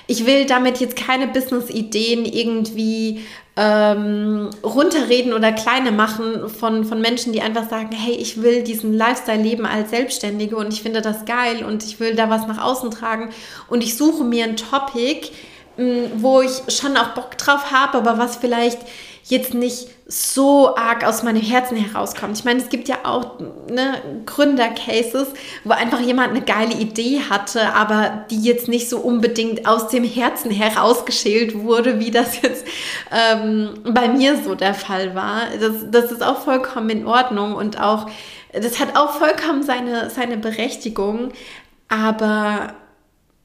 [0.08, 3.22] Ich will damit jetzt keine Business-Ideen irgendwie
[3.58, 8.94] ähm, runterreden oder kleine machen von, von Menschen, die einfach sagen, hey, ich will diesen
[8.94, 12.64] Lifestyle leben als Selbstständige und ich finde das geil und ich will da was nach
[12.64, 13.30] außen tragen.
[13.68, 15.30] Und ich suche mir ein Topic,
[16.16, 18.80] wo ich schon auch Bock drauf habe, aber was vielleicht
[19.30, 22.38] jetzt nicht so arg aus meinem Herzen herauskommt.
[22.38, 25.28] Ich meine, es gibt ja auch ne, Gründer-Cases,
[25.66, 30.06] wo einfach jemand eine geile Idee hatte, aber die jetzt nicht so unbedingt aus dem
[30.06, 32.66] Herzen herausgeschält wurde, wie das jetzt
[33.12, 35.42] ähm, bei mir so der Fall war.
[35.60, 38.10] Das, das ist auch vollkommen in Ordnung und auch,
[38.54, 41.34] das hat auch vollkommen seine, seine Berechtigung,
[41.90, 42.76] aber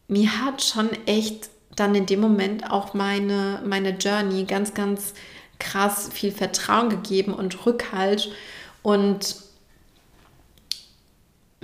[0.07, 5.15] mir hat schon echt dann in dem Moment auch meine, meine Journey ganz, ganz
[5.63, 8.31] krass viel Vertrauen gegeben und Rückhalt.
[8.83, 9.37] Und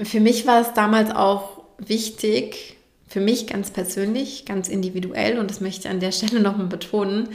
[0.03, 2.76] für mich war es damals auch wichtig,
[3.09, 7.30] für mich ganz persönlich, ganz individuell, und das möchte ich an der Stelle nochmal betonen,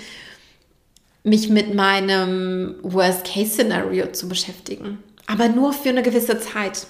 [1.24, 5.00] mich mit meinem Worst-Case-Szenario zu beschäftigen.
[5.26, 6.86] Aber nur für eine gewisse Zeit.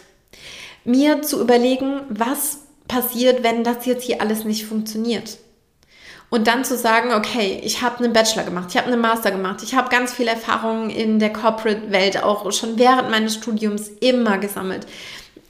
[0.85, 5.37] Mir zu überlegen, was passiert, wenn das jetzt hier alles nicht funktioniert.
[6.33, 9.61] Und dann zu sagen, okay, ich habe einen Bachelor gemacht, ich habe einen Master gemacht,
[9.61, 14.87] ich habe ganz viel Erfahrung in der Corporate-Welt auch schon während meines Studiums immer gesammelt.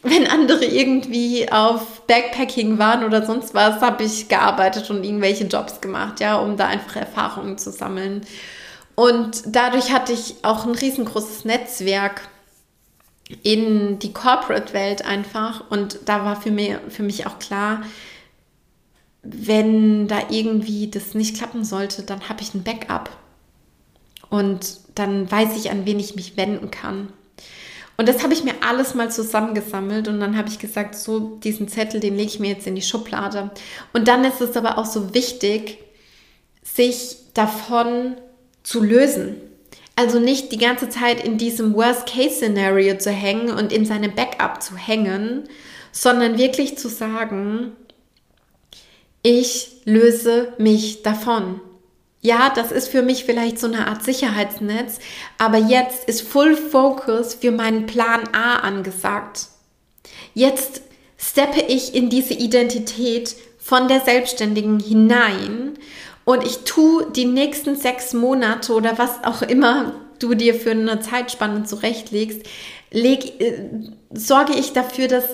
[0.02, 5.80] Wenn andere irgendwie auf Backpacking waren oder sonst was, habe ich gearbeitet und irgendwelche Jobs
[5.80, 8.26] gemacht, ja, um da einfach Erfahrungen zu sammeln.
[8.96, 12.28] Und dadurch hatte ich auch ein riesengroßes Netzwerk
[13.42, 15.64] in die Corporate-Welt einfach.
[15.70, 17.84] Und da war für mich, für mich auch klar,
[19.24, 23.10] wenn da irgendwie das nicht klappen sollte, dann habe ich ein Backup.
[24.30, 27.10] Und dann weiß ich, an wen ich mich wenden kann.
[27.96, 31.68] Und das habe ich mir alles mal zusammengesammelt und dann habe ich gesagt, so diesen
[31.68, 33.52] Zettel, den lege ich mir jetzt in die Schublade.
[33.94, 35.78] Und dann ist es aber auch so wichtig,
[36.64, 38.16] sich davon
[38.64, 39.36] zu lösen.
[39.96, 44.76] Also nicht die ganze Zeit in diesem Worst-Case-Szenario zu hängen und in seinem Backup zu
[44.76, 45.44] hängen,
[45.92, 47.74] sondern wirklich zu sagen,
[49.24, 51.60] ich löse mich davon.
[52.22, 55.00] Ja, das ist für mich vielleicht so eine Art Sicherheitsnetz,
[55.38, 59.48] aber jetzt ist Full Focus für meinen Plan A angesagt.
[60.34, 60.82] Jetzt
[61.18, 65.74] steppe ich in diese Identität von der Selbstständigen hinein
[66.26, 71.00] und ich tue die nächsten sechs Monate oder was auch immer du dir für eine
[71.02, 72.42] Zeitspanne zurechtlegst,
[72.92, 73.70] leg, äh,
[74.14, 75.26] sorge ich dafür, dass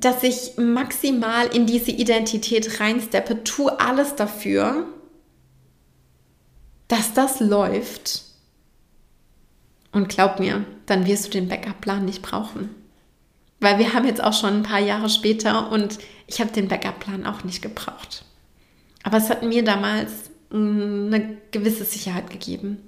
[0.00, 4.86] dass ich maximal in diese Identität reinsteppe, tue alles dafür,
[6.88, 8.22] dass das läuft.
[9.92, 12.70] Und glaub mir, dann wirst du den Backup-Plan nicht brauchen.
[13.60, 17.24] Weil wir haben jetzt auch schon ein paar Jahre später und ich habe den Backup-Plan
[17.24, 18.24] auch nicht gebraucht.
[19.02, 22.78] Aber es hat mir damals mm, eine gewisse Sicherheit gegeben.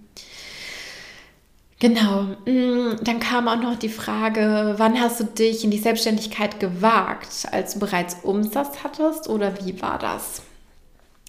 [1.81, 2.23] Genau.
[2.45, 7.47] Mm, dann kam auch noch die Frage, wann hast du dich in die Selbstständigkeit gewagt,
[7.53, 10.43] als du bereits Umsatz hattest oder wie war das?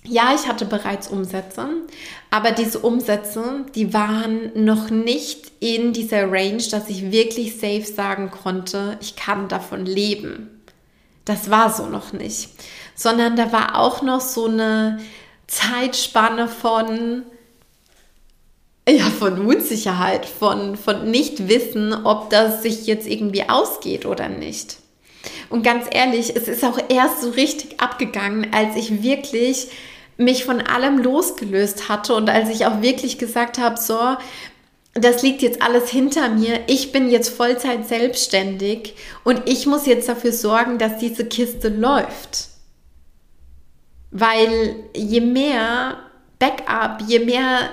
[0.03, 1.67] Ja, ich hatte bereits Umsätze,
[2.31, 8.31] aber diese Umsätze, die waren noch nicht in dieser Range, dass ich wirklich safe sagen
[8.31, 10.61] konnte, ich kann davon leben.
[11.25, 12.49] Das war so noch nicht,
[12.95, 14.99] sondern da war auch noch so eine
[15.47, 17.23] Zeitspanne von,
[18.89, 24.77] ja, von Unsicherheit, von, von Nicht-Wissen, ob das sich jetzt irgendwie ausgeht oder nicht.
[25.49, 29.67] Und ganz ehrlich, es ist auch erst so richtig abgegangen, als ich wirklich
[30.17, 33.97] mich von allem losgelöst hatte und als ich auch wirklich gesagt habe, so,
[34.93, 36.59] das liegt jetzt alles hinter mir.
[36.67, 42.49] Ich bin jetzt Vollzeit selbstständig und ich muss jetzt dafür sorgen, dass diese Kiste läuft.
[44.11, 45.97] Weil je mehr
[46.39, 47.69] Backup, je mehr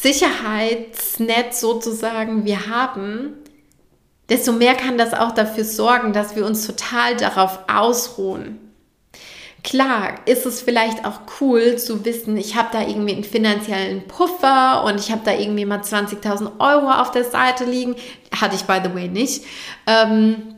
[0.00, 3.34] Sicherheitsnetz sozusagen wir haben,
[4.28, 8.60] desto mehr kann das auch dafür sorgen, dass wir uns total darauf ausruhen.
[9.64, 14.84] Klar ist es vielleicht auch cool zu wissen, ich habe da irgendwie einen finanziellen Puffer
[14.84, 17.96] und ich habe da irgendwie mal 20.000 Euro auf der Seite liegen.
[18.40, 19.44] Hatte ich, by the way, nicht.
[19.86, 20.54] Ähm,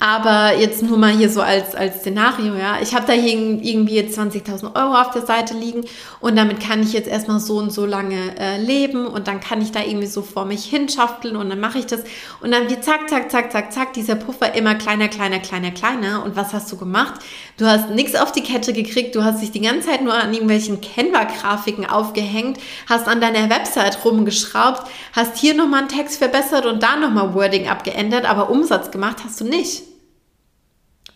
[0.00, 2.78] aber jetzt nur mal hier so als, als Szenario, ja.
[2.82, 5.84] Ich habe da irgendwie jetzt 20.000 Euro auf der Seite liegen
[6.18, 9.62] und damit kann ich jetzt erstmal so und so lange äh, leben und dann kann
[9.62, 12.02] ich da irgendwie so vor mich hinschafteln und dann mache ich das
[12.40, 16.24] und dann wird zack, zack, zack, zack, zack, dieser Puffer immer kleiner, kleiner, kleiner, kleiner.
[16.24, 17.20] Und was hast du gemacht?
[17.56, 20.32] Du hast nichts auf die Kette gekriegt, du hast dich die ganze Zeit nur an
[20.32, 22.58] irgendwelchen Canva-Grafiken aufgehängt,
[22.88, 24.82] hast an deiner Website rumgeschraubt,
[25.12, 29.40] hast hier nochmal einen Text verbessert und da nochmal Wording abgeändert, aber Umsatz gemacht hast
[29.40, 29.75] du nicht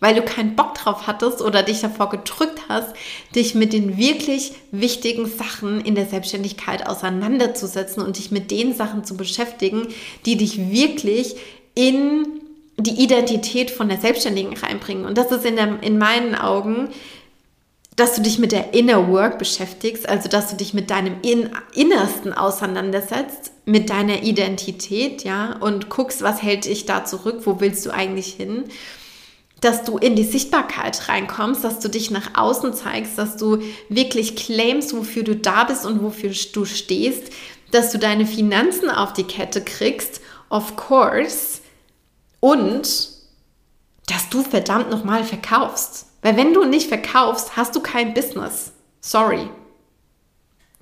[0.01, 2.89] weil du keinen Bock drauf hattest oder dich davor gedrückt hast,
[3.35, 9.05] dich mit den wirklich wichtigen Sachen in der Selbstständigkeit auseinanderzusetzen und dich mit den Sachen
[9.05, 9.87] zu beschäftigen,
[10.27, 11.37] die dich wirklich
[11.75, 12.27] in
[12.79, 15.05] die Identität von der Selbstständigen reinbringen.
[15.05, 16.89] Und das ist in, der, in meinen Augen
[18.01, 21.51] dass du dich mit der Inner Work beschäftigst, also dass du dich mit deinem In
[21.75, 27.85] Innersten auseinandersetzt, mit deiner Identität, ja, und guckst, was hält dich da zurück, wo willst
[27.85, 28.65] du eigentlich hin,
[29.61, 33.59] dass du in die Sichtbarkeit reinkommst, dass du dich nach außen zeigst, dass du
[33.89, 37.33] wirklich claimst, wofür du da bist und wofür du stehst,
[37.71, 41.61] dass du deine Finanzen auf die Kette kriegst, of course,
[42.41, 43.11] und
[44.07, 46.07] dass du verdammt nochmal verkaufst.
[46.23, 48.73] Weil wenn du nicht verkaufst, hast du kein Business.
[49.01, 49.49] Sorry.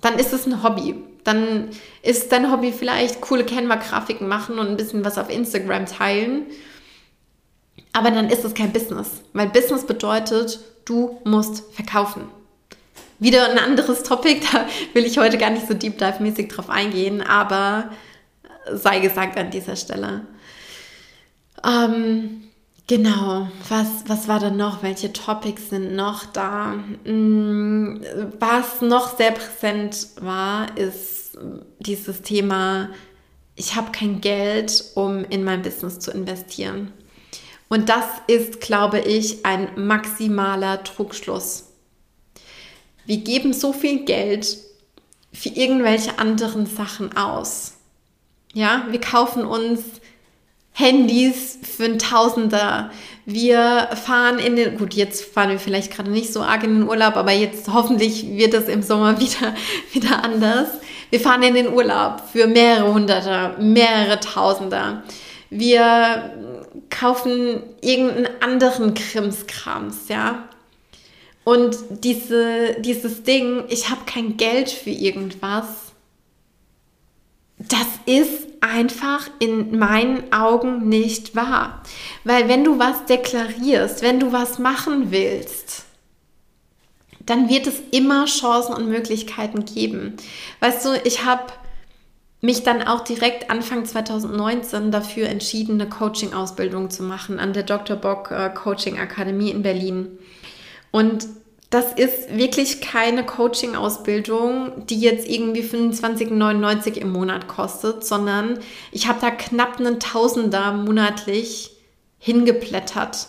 [0.01, 0.95] Dann ist es ein Hobby.
[1.25, 1.71] Dann
[2.03, 6.47] ist dein Hobby vielleicht coole Canva-Grafiken machen und ein bisschen was auf Instagram teilen.
[7.93, 9.23] Aber dann ist es kein Business.
[9.33, 12.29] Weil Business bedeutet, du musst verkaufen.
[13.19, 17.21] Wieder ein anderes Topic, da will ich heute gar nicht so deep dive-mäßig drauf eingehen,
[17.23, 17.91] aber
[18.73, 20.27] sei gesagt an dieser Stelle.
[21.65, 22.49] Ähm,
[22.89, 24.83] Genau, was, was war da noch?
[24.83, 26.73] Welche Topics sind noch da?
[27.05, 28.01] Mm,
[28.41, 31.37] was noch sehr präsent war, ist
[31.81, 32.89] dieses Thema,
[33.57, 36.93] ich habe kein Geld, um in mein Business zu investieren.
[37.69, 41.65] Und das ist, glaube ich, ein maximaler Trugschluss.
[43.05, 44.59] Wir geben so viel Geld
[45.33, 47.75] für irgendwelche anderen Sachen aus.
[48.55, 49.81] Ja, wir kaufen uns
[50.73, 52.91] Handys für ein Tausender.
[53.27, 56.89] Wir fahren in den, gut, jetzt fahren wir vielleicht gerade nicht so arg in den
[56.89, 59.55] Urlaub, aber jetzt hoffentlich wird es im Sommer wieder,
[59.93, 60.69] wieder anders.
[61.11, 65.03] Wir fahren in den Urlaub für mehrere Hunderter, mehrere Tausender.
[65.51, 66.33] Wir
[66.91, 70.49] kaufen irgendeinen anderen Krimskrams, ja.
[71.45, 75.67] Und diese, dieses Ding, ich habe kein Geld für irgendwas,
[77.59, 81.83] das ist einfach in meinen Augen nicht wahr.
[82.25, 85.85] Weil wenn du was deklarierst, wenn du was machen willst,
[87.27, 90.17] dann wird es immer Chancen und Möglichkeiten geben.
[90.61, 91.53] Weißt du, ich habe
[92.41, 97.97] mich dann auch direkt Anfang 2019 dafür entschieden, eine Coaching-Ausbildung zu machen an der Dr.
[97.97, 100.19] Bock äh, Coaching Akademie in Berlin.
[100.91, 101.27] Und
[101.71, 108.61] das ist wirklich keine Coaching-Ausbildung, die jetzt irgendwie 25,99 im Monat kostet, sondern
[108.91, 111.73] ich habe da knapp einen Tausender monatlich
[112.19, 113.29] hingeplättert.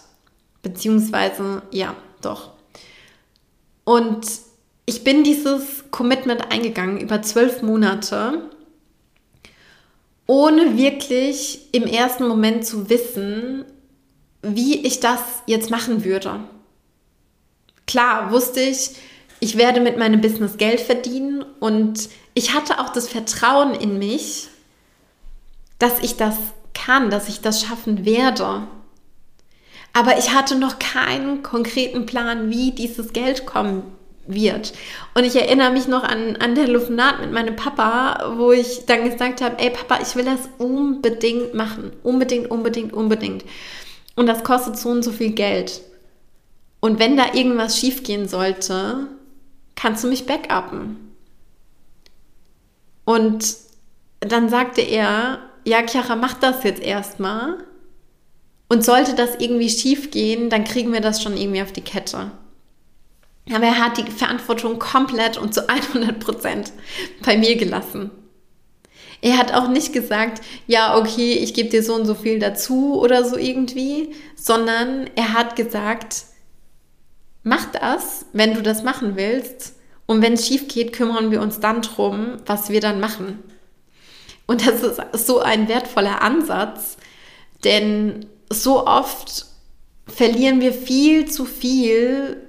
[0.62, 2.51] Beziehungsweise, ja, doch.
[3.84, 4.26] Und
[4.86, 8.49] ich bin dieses Commitment eingegangen über zwölf Monate,
[10.30, 13.66] ohne wirklich im ersten Moment zu wissen,
[14.44, 16.42] wie ich das jetzt machen würde.
[17.88, 18.92] Klar wusste ich,
[19.40, 24.50] ich werde mit meinem Business Geld verdienen und ich hatte auch das Vertrauen in mich,
[25.80, 26.38] dass ich das
[26.76, 28.68] kann, dass ich das schaffen werde.
[29.94, 33.82] Aber ich hatte noch keinen konkreten Plan, wie dieses Geld kommen
[34.30, 34.74] wird.
[35.16, 39.42] Und ich erinnere mich noch an, der Telefonat mit meinem Papa, wo ich dann gesagt
[39.42, 41.92] habe, ey Papa, ich will das unbedingt machen.
[42.04, 43.44] Unbedingt, unbedingt, unbedingt.
[44.16, 45.82] Und das kostet so und so viel Geld.
[46.80, 49.08] Und wenn da irgendwas schiefgehen sollte,
[49.76, 50.98] kannst du mich backuppen.
[53.06, 53.56] Und
[54.20, 57.58] dann sagte er, ja, Chiara, mach das jetzt erstmal.
[58.68, 62.32] Und sollte das irgendwie schiefgehen, dann kriegen wir das schon irgendwie auf die Kette.
[63.54, 66.72] Aber er hat die Verantwortung komplett und zu 100 Prozent
[67.24, 68.12] bei mir gelassen.
[69.22, 73.00] Er hat auch nicht gesagt, ja, okay, ich gebe dir so und so viel dazu
[73.02, 76.24] oder so irgendwie, sondern er hat gesagt,
[77.43, 79.76] mach das, wenn du das machen willst.
[80.06, 83.43] Und wenn es schief geht, kümmern wir uns dann drum, was wir dann machen.
[84.47, 86.97] Und das ist so ein wertvoller Ansatz,
[87.64, 89.45] denn so oft
[90.08, 92.49] verlieren wir viel zu viel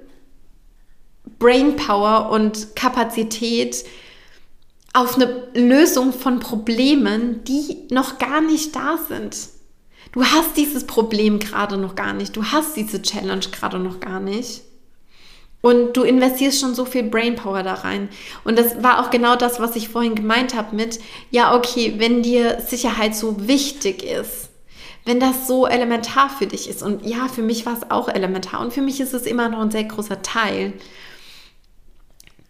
[1.41, 3.85] Brainpower und Kapazität
[4.93, 9.37] auf eine Lösung von Problemen, die noch gar nicht da sind.
[10.13, 14.21] Du hast dieses Problem gerade noch gar nicht, du hast diese Challenge gerade noch gar
[14.21, 14.63] nicht.
[15.63, 18.09] Und du investierst schon so viel Brainpower da rein.
[18.45, 22.23] Und das war auch genau das, was ich vorhin gemeint habe mit, ja, okay, wenn
[22.23, 24.49] dir Sicherheit so wichtig ist,
[25.05, 28.61] wenn das so elementar für dich ist, und ja, für mich war es auch elementar
[28.61, 30.73] und für mich ist es immer noch ein sehr großer Teil,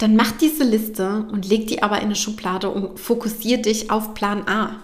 [0.03, 4.15] dann mach diese Liste und leg die aber in eine Schublade und fokussier dich auf
[4.15, 4.77] Plan A.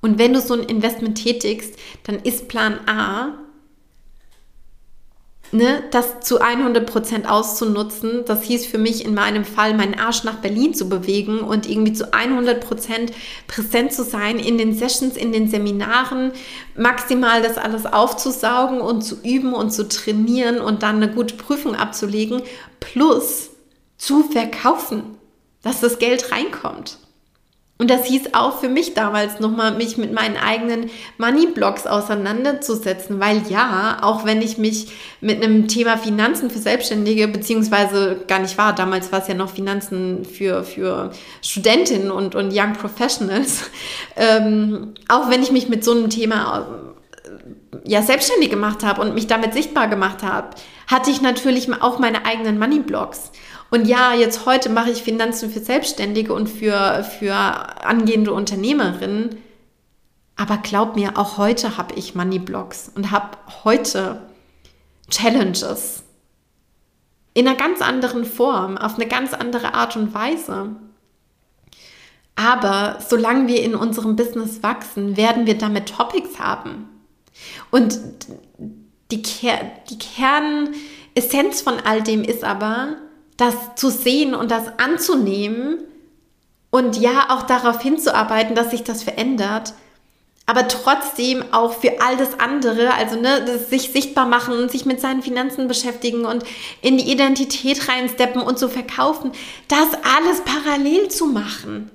[0.00, 1.74] Und wenn du so ein Investment tätigst,
[2.04, 3.38] dann ist Plan A
[5.54, 8.24] ne, das zu 100 Prozent auszunutzen.
[8.26, 11.92] Das hieß für mich in meinem Fall, meinen Arsch nach Berlin zu bewegen und irgendwie
[11.92, 13.12] zu 100 Prozent
[13.46, 16.32] präsent zu sein in den Sessions, in den Seminaren,
[16.76, 21.76] maximal das alles aufzusaugen und zu üben und zu trainieren und dann eine gute Prüfung
[21.76, 22.42] abzulegen,
[22.80, 23.50] plus
[24.04, 25.16] zu verkaufen,
[25.62, 26.98] dass das Geld reinkommt.
[27.76, 33.42] Und das hieß auch für mich damals nochmal, mich mit meinen eigenen Money-Blocks auseinanderzusetzen, weil
[33.48, 38.76] ja, auch wenn ich mich mit einem Thema Finanzen für Selbstständige, beziehungsweise gar nicht war,
[38.76, 41.10] damals war es ja noch Finanzen für, für
[41.42, 43.68] Studentinnen und, und Young Professionals,
[44.16, 46.84] ähm, auch wenn ich mich mit so einem Thema
[47.24, 50.50] äh, ja, selbstständig gemacht habe und mich damit sichtbar gemacht habe,
[50.86, 53.32] hatte ich natürlich auch meine eigenen Money-Blocks.
[53.74, 59.36] Und ja, jetzt heute mache ich Finanzen für Selbstständige und für, für angehende Unternehmerinnen.
[60.36, 64.22] Aber glaub mir, auch heute habe ich Money Blocks und habe heute
[65.10, 66.04] Challenges.
[67.34, 70.76] In einer ganz anderen Form, auf eine ganz andere Art und Weise.
[72.36, 76.88] Aber solange wir in unserem Business wachsen, werden wir damit Topics haben.
[77.72, 77.98] Und
[79.10, 79.58] die, Ker
[79.90, 82.98] die Kernessenz von all dem ist aber,
[83.36, 85.78] das zu sehen und das anzunehmen
[86.70, 89.74] und ja auch darauf hinzuarbeiten, dass sich das verändert,
[90.46, 95.00] aber trotzdem auch für all das andere, also ne, sich sichtbar machen und sich mit
[95.00, 96.44] seinen Finanzen beschäftigen und
[96.82, 99.32] in die Identität reinsteppen und so verkaufen,
[99.68, 101.90] das alles parallel zu machen.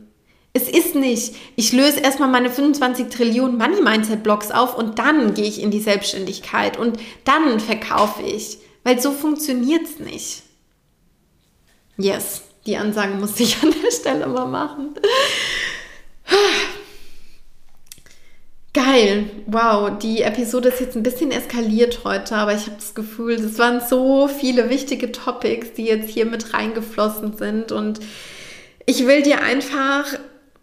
[0.54, 5.36] Es ist nicht, ich löse erstmal meine 25 Trillionen Money Mindset Blocks auf und dann
[5.36, 10.42] gehe ich in die Selbstständigkeit und dann verkaufe ich, weil so funktioniert es nicht.
[12.00, 14.96] Yes, die Ansage muss ich an der Stelle mal machen.
[18.74, 23.34] Geil, wow, die Episode ist jetzt ein bisschen eskaliert heute, aber ich habe das Gefühl,
[23.34, 28.00] es waren so viele wichtige Topics, die jetzt hier mit reingeflossen sind und
[28.86, 30.06] ich will dir einfach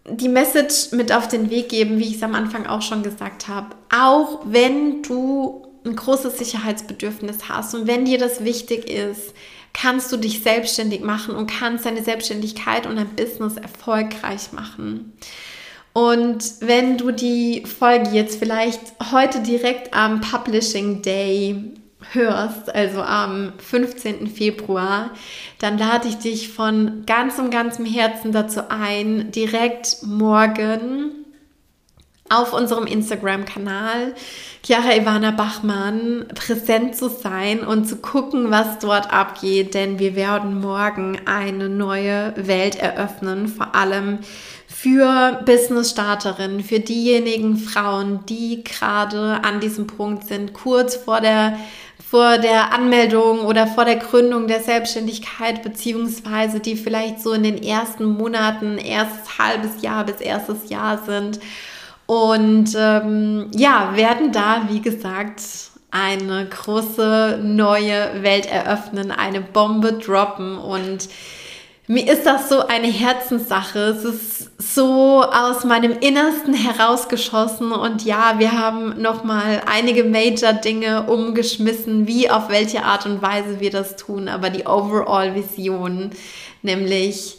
[0.09, 3.49] die Message mit auf den Weg geben, wie ich es am Anfang auch schon gesagt
[3.49, 3.75] habe.
[3.95, 9.35] Auch wenn du ein großes Sicherheitsbedürfnis hast und wenn dir das wichtig ist,
[9.77, 15.13] kannst du dich selbstständig machen und kannst deine Selbstständigkeit und dein Business erfolgreich machen.
[15.93, 18.81] Und wenn du die Folge jetzt vielleicht
[19.13, 21.75] heute direkt am Publishing Day
[22.13, 24.29] hörst, also am 15.
[24.29, 25.11] Februar,
[25.59, 31.26] dann lade ich dich von ganzem, ganzem Herzen dazu ein, direkt morgen
[32.29, 34.15] auf unserem Instagram-Kanal
[34.67, 40.61] Chiara Ivana Bachmann präsent zu sein und zu gucken, was dort abgeht, denn wir werden
[40.61, 44.19] morgen eine neue Welt eröffnen, vor allem
[44.67, 51.57] für Business-Starterinnen, für diejenigen Frauen, die gerade an diesem Punkt sind, kurz vor der
[52.11, 57.61] vor der Anmeldung oder vor der Gründung der Selbstständigkeit, beziehungsweise die vielleicht so in den
[57.61, 61.41] ersten Monaten, erstes halbes Jahr bis erstes Jahr sind
[62.07, 65.43] und ähm, ja, werden da, wie gesagt,
[65.91, 70.57] eine große neue Welt eröffnen, eine Bombe droppen.
[70.57, 71.09] Und
[71.89, 73.79] mir ist das so eine Herzenssache.
[73.79, 77.73] Es ist so aus meinem Innersten herausgeschossen.
[77.73, 83.21] Und ja, wir haben noch mal einige Major Dinge umgeschmissen, wie auf welche Art und
[83.21, 86.11] Weise wir das tun, aber die Overall Vision,
[86.63, 87.39] nämlich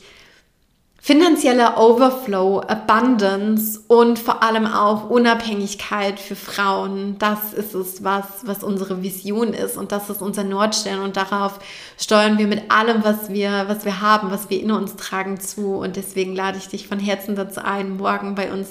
[1.07, 7.15] finanzieller Overflow, Abundance und vor allem auch Unabhängigkeit für Frauen.
[7.17, 11.59] Das ist es, was, was unsere Vision ist und das ist unser Nordstern und darauf
[11.97, 15.75] steuern wir mit allem, was wir, was wir haben, was wir in uns tragen zu
[15.75, 18.67] und deswegen lade ich dich von Herzen dazu ein, morgen bei uns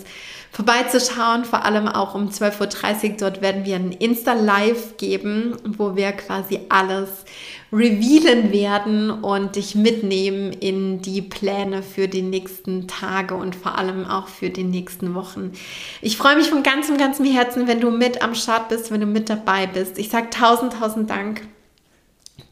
[0.52, 3.16] vorbeizuschauen, vor allem auch um 12.30 Uhr.
[3.18, 7.08] Dort werden wir ein Insta-Live geben, wo wir quasi alles
[7.72, 14.06] revealen werden und dich mitnehmen in die Pläne für die nächsten Tage und vor allem
[14.06, 15.52] auch für die nächsten Wochen.
[16.00, 19.06] Ich freue mich von ganzem, ganzem Herzen, wenn du mit am Start bist, wenn du
[19.06, 19.98] mit dabei bist.
[19.98, 21.42] Ich sage tausend, tausend Dank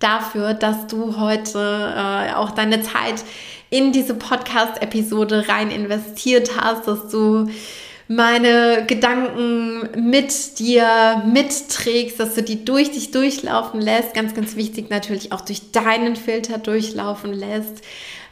[0.01, 3.25] dafür, dass du heute äh, auch deine Zeit
[3.71, 7.49] in diese Podcast-Episode rein investiert hast, dass du
[8.09, 14.15] meine Gedanken mit dir mitträgst, dass du die durch dich durchlaufen lässt.
[14.15, 17.83] Ganz, ganz wichtig natürlich auch durch deinen Filter durchlaufen lässt.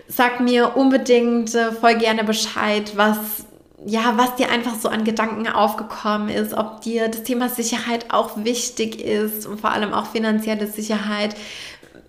[0.08, 3.46] Sag mir unbedingt äh, voll gerne Bescheid, was
[3.84, 8.44] ja, was dir einfach so an Gedanken aufgekommen ist, ob dir das Thema Sicherheit auch
[8.44, 11.34] wichtig ist und vor allem auch finanzielle Sicherheit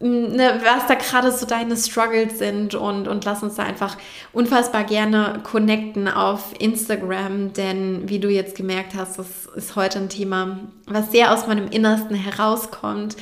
[0.03, 3.97] ne, was da gerade so deine Struggles sind und, und lass uns da einfach
[4.33, 10.09] unfassbar gerne connecten auf Instagram, denn wie du jetzt gemerkt hast, das ist heute ein
[10.09, 13.15] Thema, was sehr aus meinem Innersten herauskommt.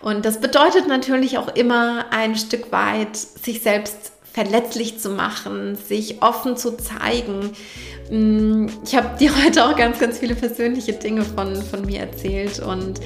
[0.00, 6.22] Und das bedeutet natürlich auch immer ein Stück weit, sich selbst verletzlich zu machen, sich
[6.22, 7.50] offen zu zeigen
[8.10, 13.00] ich habe dir heute auch ganz, ganz viele persönliche Dinge von, von mir erzählt und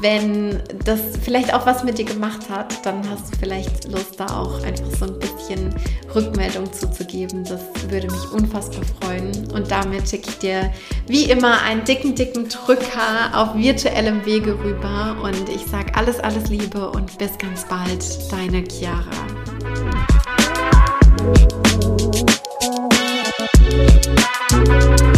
[0.00, 4.26] wenn das vielleicht auch was mit dir gemacht hat, dann hast du vielleicht Lust, da
[4.26, 5.74] auch einfach so ein bisschen
[6.14, 7.44] Rückmeldung zuzugeben.
[7.44, 9.30] Das würde mich unfassbar freuen.
[9.52, 10.72] Und damit schicke ich dir
[11.06, 16.48] wie immer einen dicken, dicken Drücker auf virtuellem Wege rüber und ich sage alles, alles
[16.48, 19.04] Liebe und bis ganz bald, deine Chiara.
[24.52, 25.11] Thank